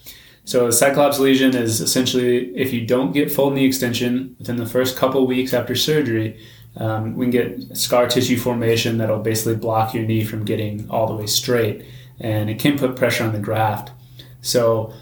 [0.46, 4.66] So, a cyclops lesion is essentially if you don't get full knee extension within the
[4.66, 6.40] first couple weeks after surgery,
[6.76, 11.06] um, we can get scar tissue formation that'll basically block your knee from getting all
[11.06, 11.86] the way straight
[12.19, 13.91] and it can put pressure on the graft.
[14.41, 14.93] So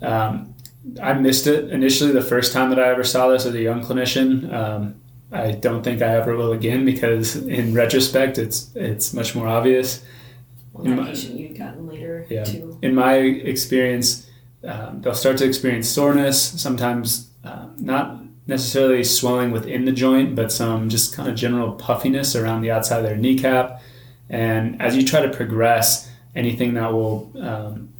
[0.00, 0.54] um,
[1.02, 3.82] I missed it initially the first time that I ever saw this as a young
[3.82, 4.52] clinician.
[4.52, 9.48] Um, I don't think I ever will again because in retrospect, it's it's much more
[9.48, 10.04] obvious.
[10.72, 12.44] Well, my, patient you'd gotten later yeah.
[12.44, 12.78] too.
[12.82, 14.28] In my experience,
[14.64, 20.50] um, they'll start to experience soreness, sometimes uh, not necessarily swelling within the joint, but
[20.50, 23.80] some just kind of general puffiness around the outside of their kneecap.
[24.28, 27.92] And as you try to progress, anything that will um,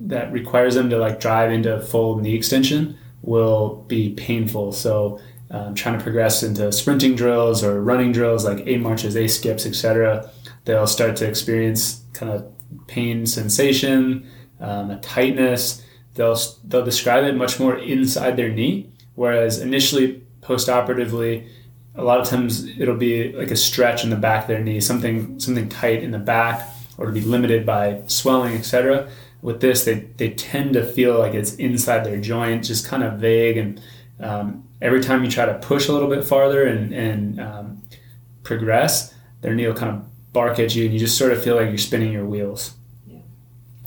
[0.00, 4.72] that requires them to like drive into full knee extension will be painful.
[4.72, 5.20] So
[5.50, 9.66] um, trying to progress into sprinting drills or running drills like A marches, A skips,
[9.66, 10.30] etc.
[10.64, 12.52] They'll start to experience kind of
[12.86, 14.28] pain sensation,
[14.60, 15.82] um, a tightness.
[16.14, 21.48] They'll they'll describe it much more inside their knee, whereas initially post-operatively
[21.94, 24.80] a lot of times it'll be like a stretch in the back of their knee,
[24.80, 29.08] something something tight in the back or to be limited by swelling, etc.
[29.42, 33.20] With this, they, they tend to feel like it's inside their joint, just kind of
[33.20, 33.56] vague.
[33.56, 33.80] And
[34.20, 37.82] um, every time you try to push a little bit farther and, and um,
[38.42, 41.56] progress, their knee will kind of bark at you, and you just sort of feel
[41.56, 42.74] like you're spinning your wheels.
[43.06, 43.20] Yeah.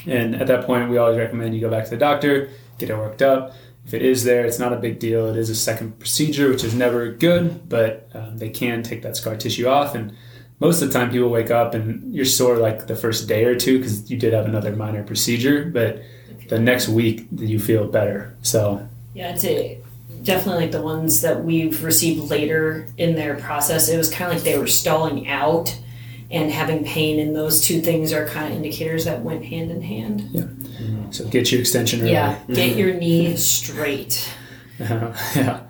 [0.07, 2.97] And at that point, we always recommend you go back to the doctor, get it
[2.97, 3.53] worked up.
[3.85, 5.27] If it is there, it's not a big deal.
[5.27, 9.17] It is a second procedure, which is never good, but um, they can take that
[9.17, 10.15] scar tissue off and
[10.59, 13.55] most of the time people wake up and you're sore like the first day or
[13.55, 16.01] two because you did have another minor procedure, but
[16.49, 18.35] the next week you feel better.
[18.41, 19.79] So yeah, I'd say
[20.23, 23.89] definitely like the ones that we've received later in their process.
[23.89, 25.77] It was kind of like they were stalling out
[26.31, 29.81] and having pain, and those two things are kind of indicators that went hand in
[29.81, 30.21] hand.
[30.31, 30.43] Yeah.
[30.43, 31.11] Mm-hmm.
[31.11, 32.11] So get your extension early.
[32.11, 34.29] Yeah, get your knee straight.
[34.79, 35.61] Uh, yeah.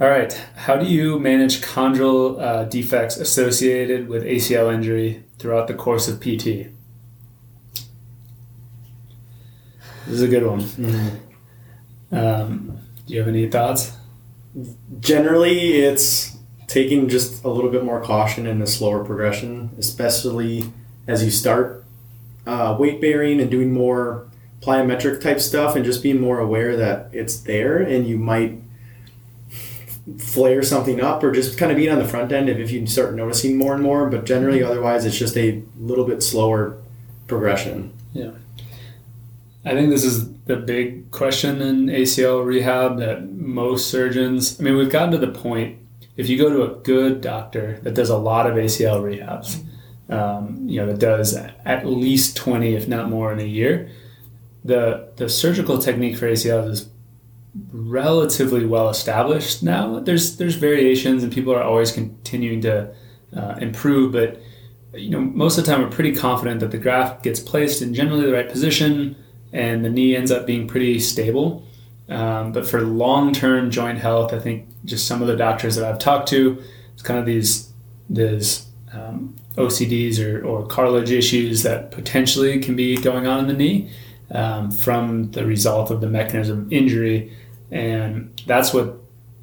[0.00, 0.32] All right.
[0.56, 6.20] How do you manage chondral uh, defects associated with ACL injury throughout the course of
[6.20, 6.72] PT?
[10.06, 10.60] This is a good one.
[10.60, 12.16] Mm-hmm.
[12.16, 13.92] Um, do you have any thoughts?
[15.00, 20.64] Generally, it's taking just a little bit more caution in a slower progression, especially
[21.06, 21.84] as you start
[22.46, 24.26] uh, weight bearing and doing more
[24.60, 28.61] plyometric type stuff and just being more aware that it's there and you might
[30.18, 32.84] flare something up or just kind of being on the front end if, if you
[32.86, 34.70] start noticing more and more but generally mm-hmm.
[34.70, 36.76] otherwise it's just a little bit slower
[37.28, 38.30] progression yeah
[39.64, 44.76] i think this is the big question in acl rehab that most surgeons i mean
[44.76, 45.78] we've gotten to the point
[46.16, 49.62] if you go to a good doctor that does a lot of acl rehabs
[50.12, 51.34] um, you know that does
[51.64, 53.88] at least 20 if not more in a year
[54.64, 56.88] the the surgical technique for acl is
[57.72, 60.00] relatively well established now.
[60.00, 62.94] There's there's variations, and people are always continuing to
[63.36, 64.12] uh, improve.
[64.12, 64.40] But
[64.94, 67.94] you know, most of the time, we're pretty confident that the graft gets placed in
[67.94, 69.16] generally the right position,
[69.52, 71.66] and the knee ends up being pretty stable.
[72.08, 75.98] Um, but for long-term joint health, I think just some of the doctors that I've
[75.98, 76.62] talked to,
[76.92, 77.72] it's kind of these
[78.10, 83.54] there's um, OCDs or, or cartilage issues that potentially can be going on in the
[83.54, 83.90] knee
[84.30, 87.32] um, from the result of the mechanism injury.
[87.72, 88.98] And that's what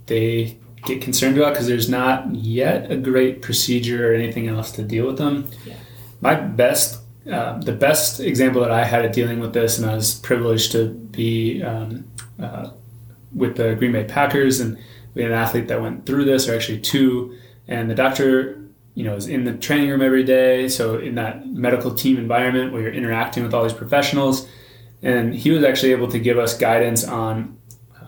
[0.05, 4.83] they get concerned about because there's not yet a great procedure or anything else to
[4.83, 5.49] deal with them.
[5.65, 5.73] Yeah.
[6.21, 9.95] My best, uh, the best example that I had of dealing with this, and I
[9.95, 12.05] was privileged to be um,
[12.39, 12.69] uh,
[13.33, 14.77] with the Green Bay Packers, and
[15.15, 17.35] we had an athlete that went through this, or actually two,
[17.67, 18.61] and the doctor,
[18.95, 22.73] you know, is in the training room every day, so in that medical team environment
[22.73, 24.47] where you're interacting with all these professionals,
[25.01, 27.58] and he was actually able to give us guidance on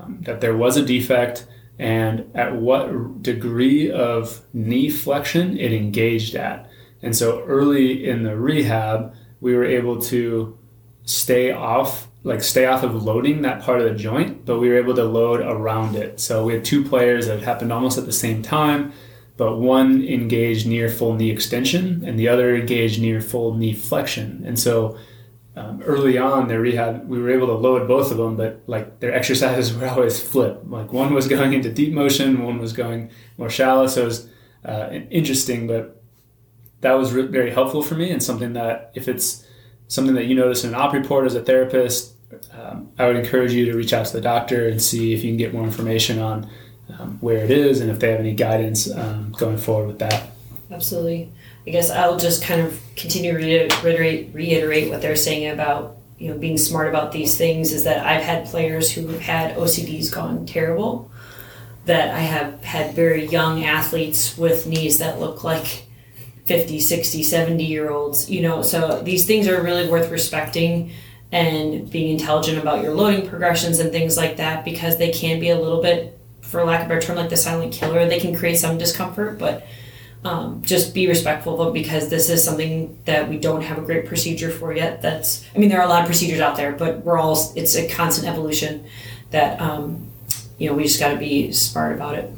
[0.02, 1.46] um, that there was a defect
[1.80, 6.70] and at what degree of knee flexion it engaged at.
[7.02, 10.58] And so early in the rehab, we were able to
[11.04, 14.78] stay off like stay off of loading that part of the joint, but we were
[14.78, 16.20] able to load around it.
[16.20, 18.94] So we had two players that happened almost at the same time,
[19.38, 24.44] but one engaged near full knee extension and the other engaged near full knee flexion.
[24.46, 24.98] And so
[25.56, 29.00] um, early on their rehab, we were able to load both of them, but like
[29.00, 30.68] their exercises were always flipped.
[30.68, 33.88] Like one was going into deep motion, one was going more shallow.
[33.88, 34.30] So it was
[34.64, 36.02] uh, interesting, but
[36.82, 39.46] that was re- very helpful for me and something that if it's
[39.88, 42.14] something that you notice in an op report as a therapist,
[42.54, 45.30] um, I would encourage you to reach out to the doctor and see if you
[45.30, 46.50] can get more information on
[46.98, 50.30] um, where it is and if they have any guidance um, going forward with that.
[50.72, 51.32] Absolutely.
[51.66, 56.30] I guess I'll just kind of continue to reiterate, reiterate what they're saying about you
[56.30, 60.12] know being smart about these things is that I've had players who have had OCDs
[60.12, 61.10] gone terrible
[61.86, 65.86] that I have had very young athletes with knees that look like
[66.46, 70.92] 50 60 70 year olds you know so these things are really worth respecting
[71.32, 75.50] and being intelligent about your loading progressions and things like that because they can be
[75.50, 78.06] a little bit for lack of a better term like the silent killer.
[78.06, 79.66] They can create some discomfort but
[80.24, 84.06] um, just be respectful it because this is something that we don't have a great
[84.06, 85.02] procedure for yet.
[85.02, 87.76] That's, I mean, there are a lot of procedures out there, but we're all, it's
[87.76, 88.86] a constant evolution
[89.32, 90.12] that, um,
[90.60, 92.32] you know, we just got to be smart about it.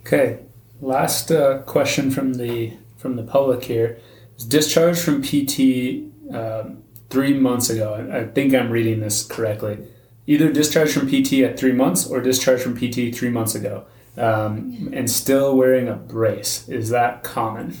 [0.00, 0.40] Okay,
[0.80, 3.98] last uh, question from the from the public here
[4.36, 7.94] is discharged from PT um, three months ago.
[7.94, 9.78] I, I think I'm reading this correctly.
[10.26, 13.84] Either discharged from PT at three months or discharged from PT three months ago
[14.16, 16.68] um, and still wearing a brace.
[16.68, 17.76] Is that common?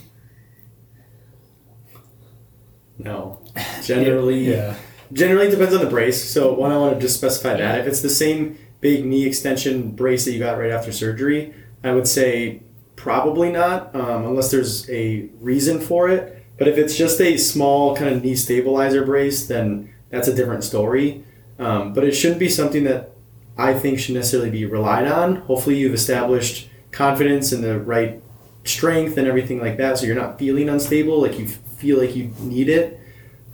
[2.98, 3.40] No.
[3.82, 4.74] Generally, Yeah.
[5.12, 6.22] generally it depends on the brace.
[6.22, 9.90] So one, I want to just specify that if it's the same big knee extension
[9.92, 12.62] brace that you got right after surgery, I would say
[12.96, 16.44] probably not, um, unless there's a reason for it.
[16.58, 20.64] But if it's just a small kind of knee stabilizer brace, then that's a different
[20.64, 21.24] story.
[21.58, 23.12] Um, but it shouldn't be something that
[23.58, 25.36] I think should necessarily be relied on.
[25.36, 28.22] Hopefully, you've established confidence in the right
[28.64, 32.32] strength and everything like that, so you're not feeling unstable, like you feel like you
[32.40, 33.00] need it.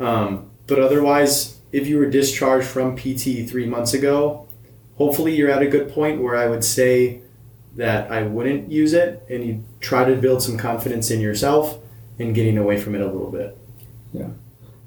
[0.00, 4.46] Um, but otherwise, if you were discharged from PT three months ago,
[4.96, 7.22] hopefully you're at a good point where I would say
[7.76, 11.78] that I wouldn't use it and you try to build some confidence in yourself
[12.18, 13.56] and getting away from it a little bit.
[14.12, 14.28] Yeah,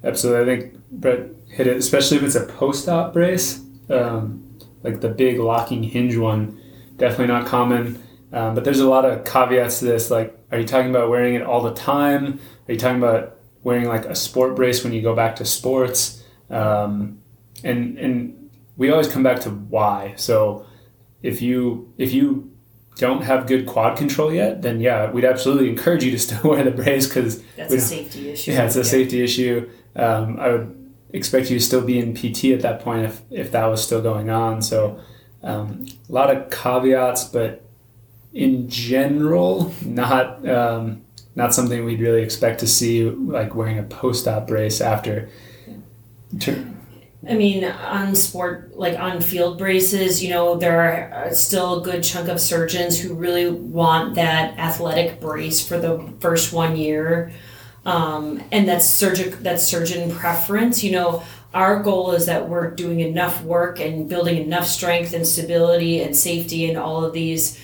[0.03, 0.53] absolutely.
[0.53, 3.61] I think Brett hit it, especially if it's a post op brace.
[3.89, 4.44] Um,
[4.85, 6.61] like the big locking hinge one,
[6.97, 8.01] definitely not common.
[8.31, 10.11] Um, but there's a lot of caveats to this.
[10.11, 12.39] Like, are you talking about wearing it all the time?
[12.67, 16.23] Are you talking about wearing like a sport brace when you go back to sports?
[16.49, 17.21] Um,
[17.63, 20.13] and and we always come back to why.
[20.17, 20.65] So
[21.23, 22.51] if you if you
[22.97, 26.63] don't have good quad control yet, then yeah, we'd absolutely encourage you to still wear
[26.63, 28.51] the brace because That's a safety issue.
[28.51, 29.69] yeah, it's a safety issue.
[29.95, 30.84] Um, I would
[31.15, 34.01] expect you to still be in PT at that point if, if that was still
[34.01, 34.61] going on.
[34.61, 34.99] So
[35.43, 37.63] um, a lot of caveats, but
[38.33, 41.01] in general, not um,
[41.35, 45.29] not something we'd really expect to see like wearing a post-op brace after.
[47.27, 51.83] I mean, on sport, like on field braces, you know, there are uh, still a
[51.83, 57.31] good chunk of surgeons who really want that athletic brace for the first one year.
[57.85, 60.83] Um, and that's surgic that's surgeon preference.
[60.83, 65.25] You know, our goal is that we're doing enough work and building enough strength and
[65.25, 67.59] stability and safety and all of these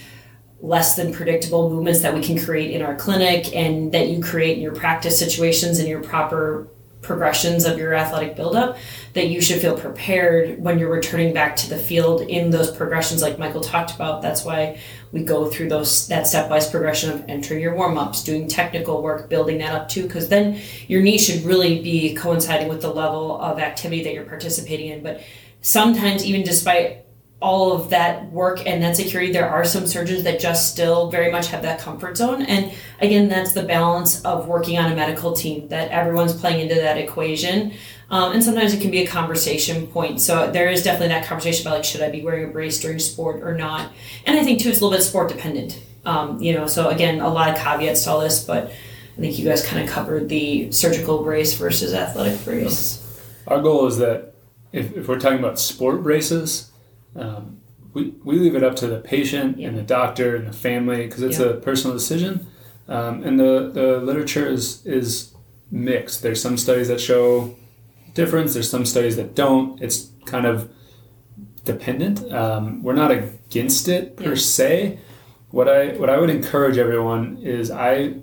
[0.62, 4.58] less than predictable movements that we can create in our clinic and that you create
[4.58, 6.68] in your practice situations and your proper
[7.02, 8.78] progressions of your athletic buildup
[9.14, 13.22] that you should feel prepared when you're returning back to the field in those progressions
[13.22, 14.22] like Michael talked about.
[14.22, 14.80] That's why
[15.12, 19.58] we go through those that stepwise progression of entering your warm-ups, doing technical work, building
[19.58, 23.60] that up too, because then your knee should really be coinciding with the level of
[23.60, 25.04] activity that you're participating in.
[25.04, 25.22] But
[25.62, 27.06] sometimes even despite
[27.42, 31.32] all of that work and that security, there are some surgeons that just still very
[31.32, 32.44] much have that comfort zone.
[32.44, 36.76] And again, that's the balance of working on a medical team that everyone's playing into
[36.76, 37.74] that equation.
[38.12, 40.22] Um, and sometimes it can be a conversation point.
[40.22, 43.00] So there is definitely that conversation about like, should I be wearing a brace during
[43.00, 43.92] sport or not?
[44.26, 45.82] And I think too, it's a little bit sport dependent.
[46.06, 49.40] Um, you know, so again, a lot of caveats to all this, but I think
[49.40, 53.00] you guys kind of covered the surgical brace versus athletic brace.
[53.48, 54.34] Our goal is that
[54.72, 56.71] if, if we're talking about sport braces,
[57.16, 57.58] um,
[57.94, 59.68] we, we leave it up to the patient Yeah.
[59.70, 61.48] and the doctor and the family because it's Yeah.
[61.48, 62.48] a personal decision.
[62.88, 65.34] Um, and the, the literature is, is
[65.70, 66.22] mixed.
[66.24, 67.56] There's some studies that show
[68.14, 69.82] difference, there's some studies that don't.
[69.82, 70.70] It's kind of
[71.66, 72.32] dependent.
[72.32, 74.36] Um, we're not against it per Yeah.
[74.36, 75.00] se.
[75.52, 78.16] What I, what I would encourage everyone is I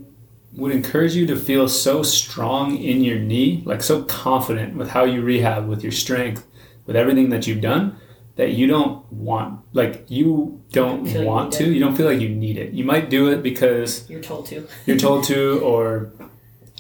[0.55, 5.05] would encourage you to feel so strong in your knee, like so confident with how
[5.05, 6.47] you rehab, with your strength,
[6.87, 7.97] with everything that you've done,
[8.39, 12.21] that you don't want, like you don't you want need to, you don't feel like
[12.21, 12.73] you need it.
[12.73, 14.67] You might do it because You're told to.
[14.87, 16.13] you're told to, or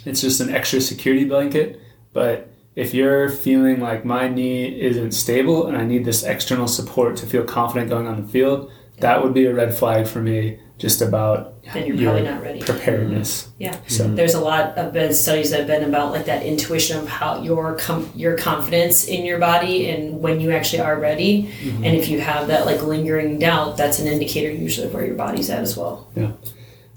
[0.05, 1.81] it's just an extra security blanket.
[2.13, 7.17] But if you're feeling like my knee isn't stable and I need this external support
[7.17, 10.61] to feel confident going on the field, that would be a red flag for me
[10.79, 12.61] just about Then you're your probably not ready.
[12.61, 13.49] preparedness.
[13.59, 13.77] Yeah.
[13.89, 17.09] So There's a lot of been studies that have been about like that intuition of
[17.09, 21.51] how your com- your confidence in your body and when you actually are ready.
[21.63, 21.85] Mm-hmm.
[21.85, 25.17] And if you have that like lingering doubt, that's an indicator usually of where your
[25.17, 26.09] body's at as well.
[26.15, 26.31] Yeah.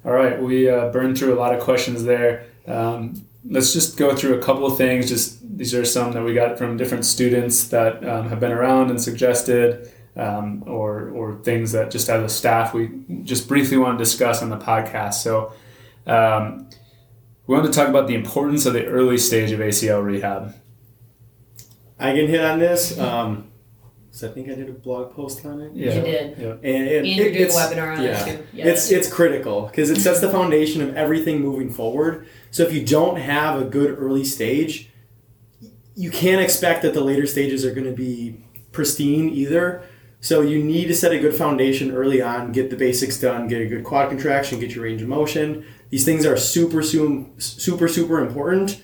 [0.05, 2.45] All right, we uh, burned through a lot of questions there.
[2.67, 5.09] Um, let's just go through a couple of things.
[5.09, 8.89] Just these are some that we got from different students that um, have been around
[8.89, 12.89] and suggested, um, or or things that just as a staff we
[13.23, 15.15] just briefly want to discuss on the podcast.
[15.15, 15.53] So.
[16.07, 16.69] Um,
[17.47, 20.55] we want to talk about the importance of the early stage of ACL rehab.
[21.99, 22.97] I can hit on this.
[22.97, 23.51] Um,
[24.11, 25.73] so I think I did a blog post on it.
[25.73, 25.95] Yeah.
[25.95, 26.37] You did.
[26.37, 26.47] Yeah.
[26.47, 28.25] And, and And you're it- doing a webinar on yeah.
[28.25, 28.57] it too.
[28.57, 32.27] It's it's critical because it sets the foundation of everything moving forward.
[32.51, 34.89] So if you don't have a good early stage,
[35.95, 39.83] you can't expect that the later stages are going to be pristine either.
[40.21, 43.61] So you need to set a good foundation early on, get the basics done, get
[43.61, 45.65] a good quad contraction, get your range of motion.
[45.89, 48.83] These things are super super super super important,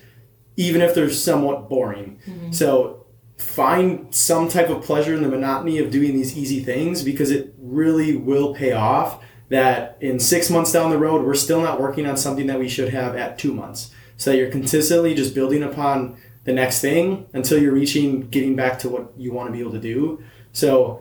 [0.56, 2.20] even if they're somewhat boring.
[2.26, 2.52] Mm-hmm.
[2.52, 3.06] So
[3.38, 7.54] find some type of pleasure in the monotony of doing these easy things because it
[7.56, 12.04] really will pay off that in six months down the road we're still not working
[12.04, 16.18] on something that we should have at two months so you're consistently just building upon
[16.44, 19.70] the next thing until you're reaching getting back to what you want to be able
[19.70, 20.20] to do
[20.52, 21.00] so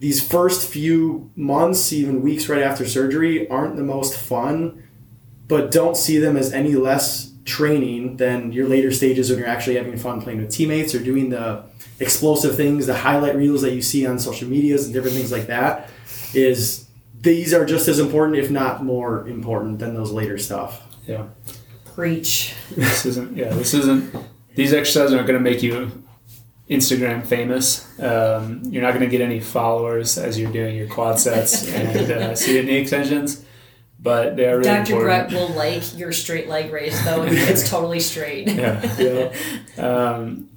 [0.00, 4.82] these first few months even weeks right after surgery aren't the most fun
[5.46, 9.76] but don't see them as any less training than your later stages when you're actually
[9.76, 11.64] having fun playing with teammates or doing the
[11.98, 15.46] explosive things, the highlight reels that you see on social medias and different things like
[15.46, 15.90] that.
[16.32, 16.88] Is
[17.20, 20.82] these are just as important, if not more important, than those later stuff.
[21.06, 21.26] Yeah.
[21.94, 22.54] Preach.
[22.76, 23.36] This isn't.
[23.36, 23.52] Yeah.
[23.52, 24.14] This isn't.
[24.54, 26.04] These exercises aren't going to make you
[26.70, 27.84] Instagram famous.
[28.00, 32.10] Um, you're not going to get any followers as you're doing your quad sets and
[32.10, 33.44] uh, seated knee extensions,
[33.98, 34.92] but they are really Dr.
[34.92, 35.30] important.
[35.30, 38.48] Brett will like your straight leg raise though, and it's totally straight.
[38.48, 39.34] Yeah.
[39.78, 40.50] Um,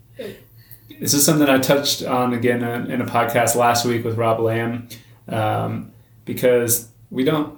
[0.99, 4.39] this is something I touched on again in in a podcast last week with Rob
[4.39, 4.89] Lamb,
[5.30, 5.91] um,
[6.26, 7.57] because we don't.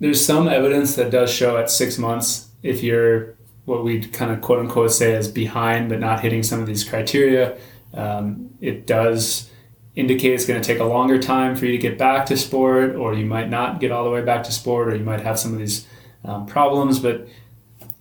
[0.00, 3.34] There's some evidence that does show at six months if you're
[3.68, 6.82] what we kind of quote unquote say is behind but not hitting some of these
[6.82, 7.56] criteria,
[7.92, 9.50] um, it does
[9.94, 12.94] indicate it's going to take a longer time for you to get back to sport,
[12.96, 15.38] or you might not get all the way back to sport, or you might have
[15.38, 15.86] some of these
[16.24, 17.26] um, problems, but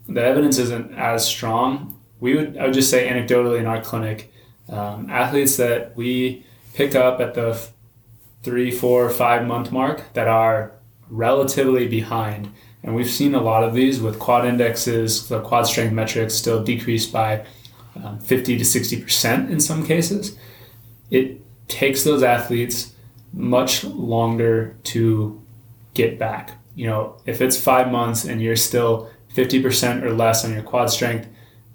[0.07, 1.99] the evidence isn't as strong.
[2.19, 4.31] We would, I would just say anecdotally in our clinic,
[4.69, 7.59] um, athletes that we pick up at the
[8.43, 10.73] three, four, five month mark that are
[11.09, 12.49] relatively behind.
[12.87, 16.63] And we've seen a lot of these with quad indexes, the quad strength metrics still
[16.63, 17.45] decreased by
[18.01, 20.37] um, 50 to 60% in some cases.
[21.11, 22.93] It takes those athletes
[23.33, 25.43] much longer to
[25.95, 26.51] get back.
[26.75, 30.89] You know, if it's five months and you're still 50% or less on your quad
[30.89, 31.27] strength,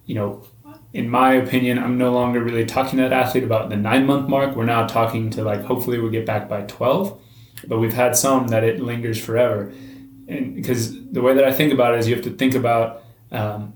[0.06, 0.46] you know,
[0.94, 4.30] in my opinion, I'm no longer really talking to that athlete about the nine month
[4.30, 4.56] mark.
[4.56, 7.20] We're now talking to like, hopefully we'll get back by 12.
[7.66, 9.74] But we've had some that it lingers forever.
[10.28, 13.02] And because the way that I think about it is you have to think about,
[13.30, 13.74] um,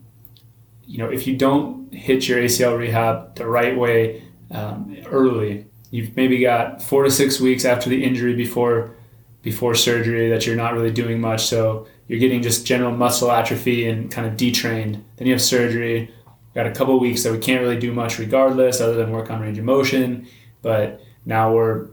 [0.87, 6.15] you know, if you don't hit your ACL rehab the right way um, early, you've
[6.17, 8.95] maybe got four to six weeks after the injury before
[9.43, 11.47] before surgery that you're not really doing much.
[11.47, 15.05] So you're getting just general muscle atrophy and kind of detrained.
[15.17, 16.13] Then you have surgery.
[16.53, 19.41] Got a couple weeks that we can't really do much regardless, other than work on
[19.41, 20.27] range of motion.
[20.63, 21.91] But now we're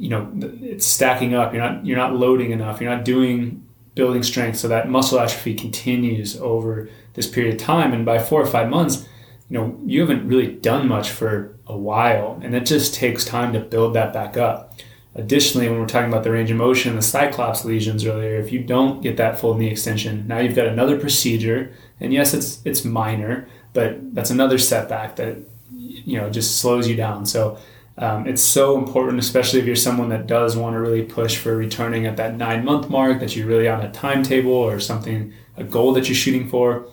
[0.00, 0.30] you know
[0.62, 1.52] it's stacking up.
[1.52, 2.80] You're not you're not loading enough.
[2.80, 7.92] You're not doing building strength, so that muscle atrophy continues over this period of time.
[7.92, 9.06] And by four or five months,
[9.50, 13.52] you know you haven't really done much for a while, and it just takes time
[13.52, 14.74] to build that back up.
[15.14, 18.60] Additionally, when we're talking about the range of motion, the cyclops lesions earlier, if you
[18.60, 22.86] don't get that full knee extension, now you've got another procedure, and yes, it's it's
[22.86, 25.36] minor, but that's another setback that
[25.76, 27.26] you know just slows you down.
[27.26, 27.58] So
[28.00, 31.54] um, it's so important, especially if you're someone that does want to really push for
[31.54, 35.64] returning at that nine month mark, that you're really on a timetable or something, a
[35.64, 36.88] goal that you're shooting for.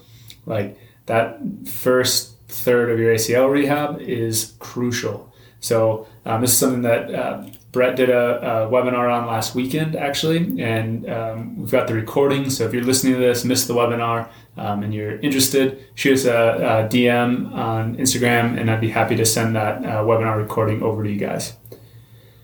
[0.45, 5.34] Like that first third of your ACL rehab is crucial.
[5.62, 9.95] So um, this is something that uh, Brett did a, a, webinar on last weekend,
[9.95, 12.49] actually, and um, we've got the recording.
[12.49, 14.28] So if you're listening to this, missed the webinar,
[14.58, 19.16] um, and you're interested, shoot us a, a, DM on Instagram, and I'd be happy
[19.16, 21.55] to send that uh, webinar recording over to you guys.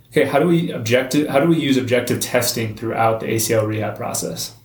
[0.09, 1.27] Okay, how do we objective?
[1.27, 4.55] How do we use objective testing throughout the ACL rehab process?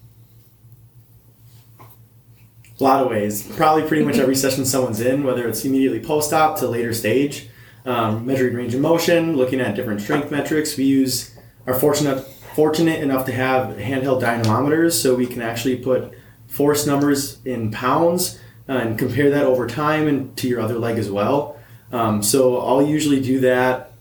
[1.81, 3.51] A lot of ways.
[3.57, 7.49] Probably pretty much every session someone's in, whether it's immediately post-op to later stage
[7.89, 10.77] um, measuring range of motion, looking at different strength metrics.
[10.77, 11.37] We use
[11.67, 16.13] are fortunate fortunate enough to have handheld dynamometers, so we can actually put
[16.49, 20.99] force numbers in pounds uh, and compare that over time and to your other leg
[20.99, 21.57] as well.
[21.93, 23.93] Um, so I'll usually do that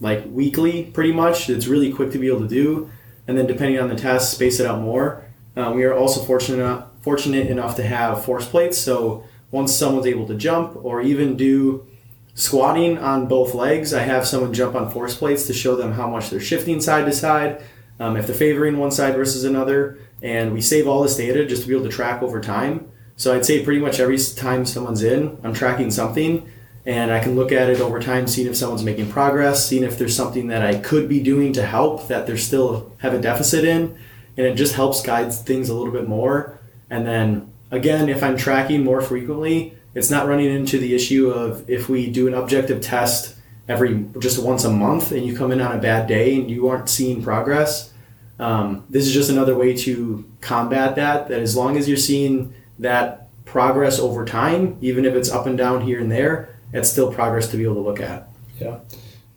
[0.00, 1.48] like weekly, pretty much.
[1.48, 2.90] It's really quick to be able to do,
[3.28, 5.24] and then depending on the test, space it out more.
[5.54, 10.26] Um, we are also fortunate fortunate enough to have force plates, so once someone's able
[10.26, 11.86] to jump or even do
[12.34, 16.08] squatting on both legs, I have someone jump on force plates to show them how
[16.08, 17.62] much they're shifting side to side,
[18.00, 21.62] um, if they're favoring one side versus another, and we save all this data just
[21.62, 22.90] to be able to track over time.
[23.16, 26.50] So I'd say pretty much every time someone's in, I'm tracking something,
[26.84, 29.98] and I can look at it over time, seeing if someone's making progress, seeing if
[29.98, 33.64] there's something that I could be doing to help that they're still have a deficit
[33.64, 33.96] in,
[34.36, 36.58] and it just helps guide things a little bit more.
[36.90, 41.68] And then again, if I'm tracking more frequently, it's not running into the issue of
[41.68, 43.36] if we do an objective test
[43.68, 46.68] every just once a month and you come in on a bad day and you
[46.68, 47.92] aren't seeing progress.
[48.38, 51.28] Um, this is just another way to combat that.
[51.28, 55.56] That as long as you're seeing that progress over time, even if it's up and
[55.56, 58.28] down here and there, it's still progress to be able to look at.
[58.58, 58.80] Yeah,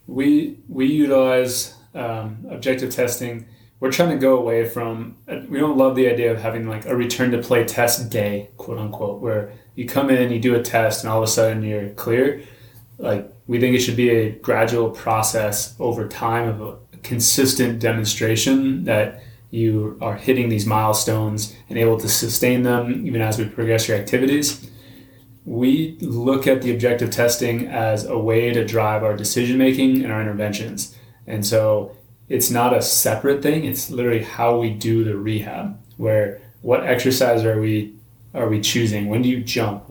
[0.08, 3.46] we we utilize um, objective testing.
[3.80, 5.18] We're trying to go away from.
[5.28, 8.80] We don't love the idea of having like a return to play test day, quote
[8.80, 11.90] unquote, where you come in, you do a test, and all of a sudden you're
[11.90, 12.42] clear.
[12.98, 18.86] Like we think it should be a gradual process over time of a consistent demonstration
[18.86, 19.22] that
[19.52, 23.98] you are hitting these milestones and able to sustain them even as we progress your
[23.98, 24.70] activities.
[25.46, 30.12] We look at the objective testing as a way to drive our decision making and
[30.12, 30.96] our interventions.
[31.28, 31.96] And so
[32.28, 37.46] it's not a separate thing, it's literally how we do the rehab, where what exercise
[37.46, 37.94] are we
[38.34, 39.08] are we choosing?
[39.08, 39.86] When do you jump?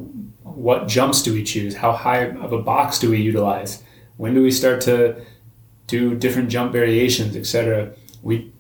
[0.55, 1.77] What jumps do we choose?
[1.77, 3.83] How high of a box do we utilize?
[4.17, 5.23] When do we start to
[5.87, 7.93] do different jump variations, etc.?
[8.23, 8.53] We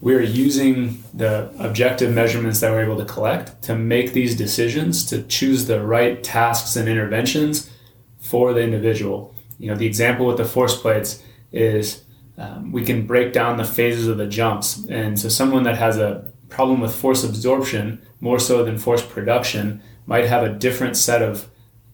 [0.00, 5.22] we're using the objective measurements that we're able to collect to make these decisions to
[5.24, 7.70] choose the right tasks and interventions
[8.18, 9.34] for the individual.
[9.58, 11.22] You know, the example with the force plates
[11.52, 12.04] is
[12.38, 14.86] um, we can break down the phases of the jumps.
[14.88, 19.82] And so, someone that has a problem with force absorption more so than force production
[20.06, 21.48] might have a different set of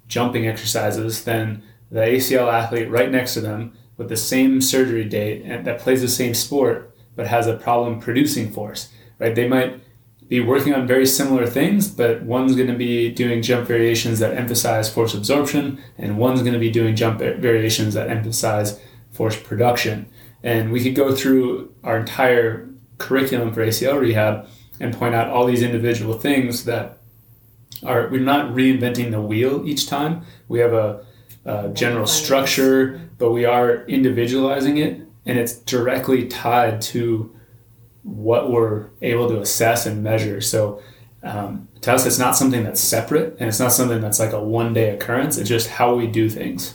[0.08, 5.42] jumping exercises than the ACL athlete right next to them with the same surgery date
[5.44, 9.34] and that plays the same sport but has a problem producing force right?
[9.34, 9.80] They might
[10.28, 14.36] be working on very similar things but one's going to be doing jump variations that
[14.36, 18.80] emphasize force absorption and one's going to be doing jump variations that emphasize
[19.12, 20.06] force production.
[20.42, 24.46] And we could go through our entire curriculum for ACL rehab
[24.78, 26.98] and point out all these individual things that
[27.82, 30.22] are we're not reinventing the wheel each time.
[30.48, 31.04] We have a,
[31.44, 37.34] a general structure, but we are individualizing it, and it's directly tied to
[38.02, 40.40] what we're able to assess and measure.
[40.40, 40.80] So
[41.22, 44.42] um, to us, it's not something that's separate, and it's not something that's like a
[44.42, 45.38] one day occurrence.
[45.38, 46.74] It's just how we do things.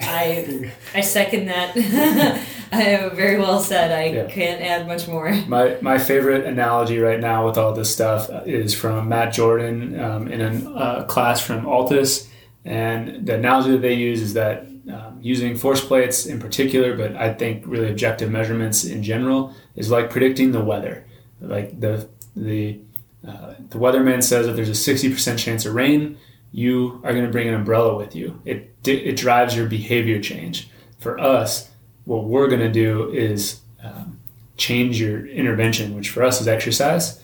[0.00, 2.46] I I second that.
[2.76, 3.92] I have very well said.
[3.92, 4.26] I yeah.
[4.28, 5.30] can't add much more.
[5.46, 10.28] My my favorite analogy right now with all this stuff is from Matt Jordan um,
[10.28, 12.30] in a uh, class from ALTIS,
[12.64, 17.14] and the analogy that they use is that um, using force plates in particular, but
[17.14, 21.06] I think really objective measurements in general, is like predicting the weather.
[21.42, 22.80] Like the the
[23.26, 26.16] uh, the weatherman says if there's a sixty percent chance of rain,
[26.52, 28.40] you are going to bring an umbrella with you.
[28.46, 30.70] It, it drives your behavior change.
[30.98, 31.71] For us,
[32.04, 34.18] what we're going to do is um,
[34.56, 37.20] change your intervention, which for us is exercise.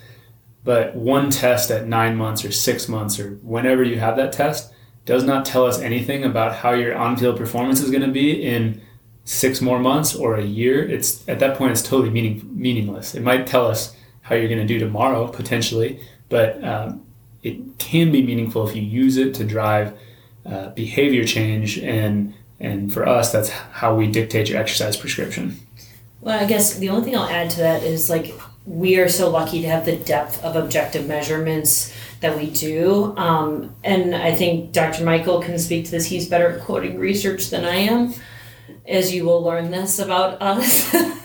[0.64, 4.72] But one test at nine months or six months or whenever you have that test
[5.06, 8.80] does not tell us anything about how your on-field performance is going to be in
[9.24, 10.86] six more months or a year.
[10.86, 13.14] It's at that point it's totally meaning, meaningless.
[13.14, 17.06] It might tell us how you're going to do tomorrow potentially, but um,
[17.42, 19.98] it can be meaningful if you use it to drive
[20.44, 25.58] uh, behavior change and and for us that's how we dictate your exercise prescription.
[26.20, 28.34] Well i guess the only thing i'll add to that is like
[28.66, 33.16] we are so lucky to have the depth of objective measurements that we do.
[33.16, 36.06] Um, and i think dr michael can speak to this.
[36.06, 38.14] He's better at quoting research than i am
[38.86, 40.94] as you will learn this about us.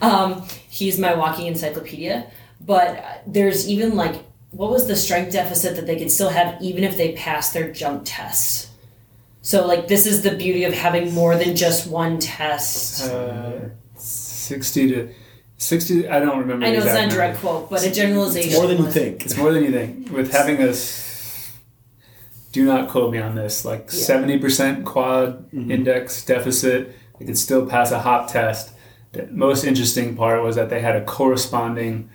[0.00, 2.30] Um, he's my walking encyclopedia.
[2.60, 6.84] But there's even like what was the strength deficit that they could still have even
[6.84, 8.67] if they passed their jump test?
[9.48, 13.10] So like this is the beauty of having more than just one test.
[13.10, 15.08] Uh, Sixty to
[15.56, 16.06] sixty.
[16.06, 16.66] I don't remember.
[16.66, 18.52] I know it's not a direct quote, but a generalization.
[18.58, 19.24] More than you think.
[19.24, 20.10] It's more than you think.
[20.10, 21.50] With having this,
[22.52, 23.64] do not quote me on this.
[23.64, 23.98] Like Yeah.
[24.10, 28.72] seventy percent quad index deficit, they could still pass a hop test.
[29.12, 32.10] The most interesting part was that they had a corresponding,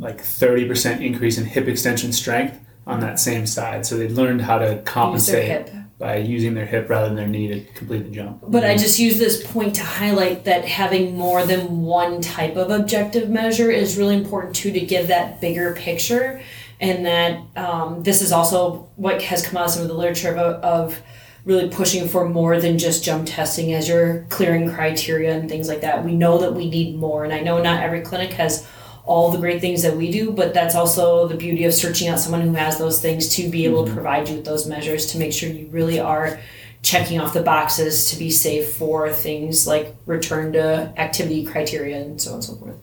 [0.00, 3.86] like thirty percent increase in hip extension strength on that same side.
[3.86, 5.70] So they learned how to Use their compensate hip.
[6.00, 8.42] By using their hip rather than their knee to complete the jump.
[8.48, 12.70] But I just use this point to highlight that having more than one type of
[12.70, 16.40] objective measure is really important too to give that bigger picture.
[16.80, 20.34] And that um, this is also what has come out of some of the literature
[20.34, 21.02] of, of
[21.44, 25.82] really pushing for more than just jump testing as your clearing criteria and things like
[25.82, 26.02] that.
[26.02, 27.24] We know that we need more.
[27.24, 28.66] And I know not every clinic has
[29.04, 32.20] all the great things that we do, but that's also the beauty of searching out
[32.20, 35.18] someone who has those things to be able to provide you with those measures to
[35.18, 36.38] make sure you really are
[36.82, 42.20] checking off the boxes to be safe for things like return to activity criteria and
[42.20, 42.76] so on and so forth.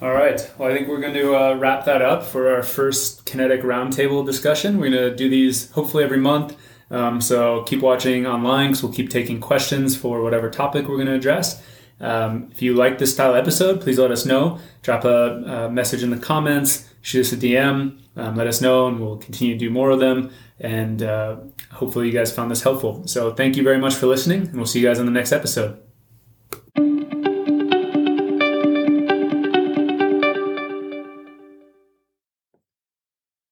[0.00, 0.48] All right.
[0.58, 4.24] Well, I think we're going to uh, wrap that up for our first kinetic roundtable
[4.24, 4.78] discussion.
[4.78, 6.56] We're going to do these hopefully every month.
[6.90, 11.08] Um, so keep watching online because we'll keep taking questions for whatever topic we're going
[11.08, 11.62] to address.
[12.00, 14.58] Um, if you like this style episode, please let us know.
[14.82, 18.86] Drop a, a message in the comments, shoot us a DM, um, let us know,
[18.86, 20.30] and we'll continue to do more of them.
[20.60, 21.36] And uh,
[21.72, 23.06] hopefully, you guys found this helpful.
[23.06, 25.32] So, thank you very much for listening, and we'll see you guys on the next
[25.32, 25.80] episode.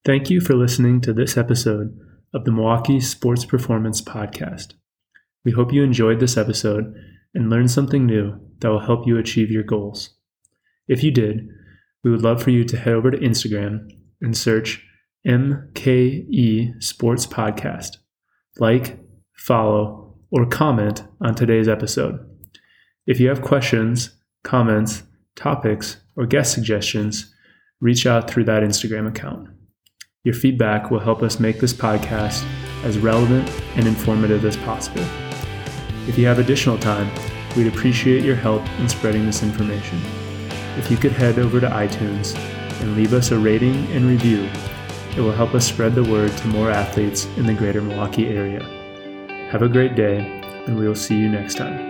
[0.05, 1.99] Thank you for listening to this episode
[2.33, 4.73] of the Milwaukee Sports Performance Podcast.
[5.43, 6.95] We hope you enjoyed this episode
[7.37, 10.09] and learn something new that will help you achieve your goals.
[10.87, 11.47] If you did,
[12.03, 13.87] we would love for you to head over to Instagram
[14.21, 14.83] and search
[15.25, 17.97] MKE Sports Podcast.
[18.57, 18.99] Like,
[19.35, 22.19] follow, or comment on today's episode.
[23.05, 25.03] If you have questions, comments,
[25.35, 27.31] topics, or guest suggestions,
[27.79, 29.47] reach out through that Instagram account.
[30.23, 32.43] Your feedback will help us make this podcast
[32.83, 35.05] as relevant and informative as possible.
[36.07, 37.11] If you have additional time,
[37.55, 40.01] we'd appreciate your help in spreading this information.
[40.77, 42.37] If you could head over to iTunes
[42.81, 44.49] and leave us a rating and review,
[45.17, 48.63] it will help us spread the word to more athletes in the greater Milwaukee area.
[49.49, 50.19] Have a great day,
[50.65, 51.86] and we will see you next time.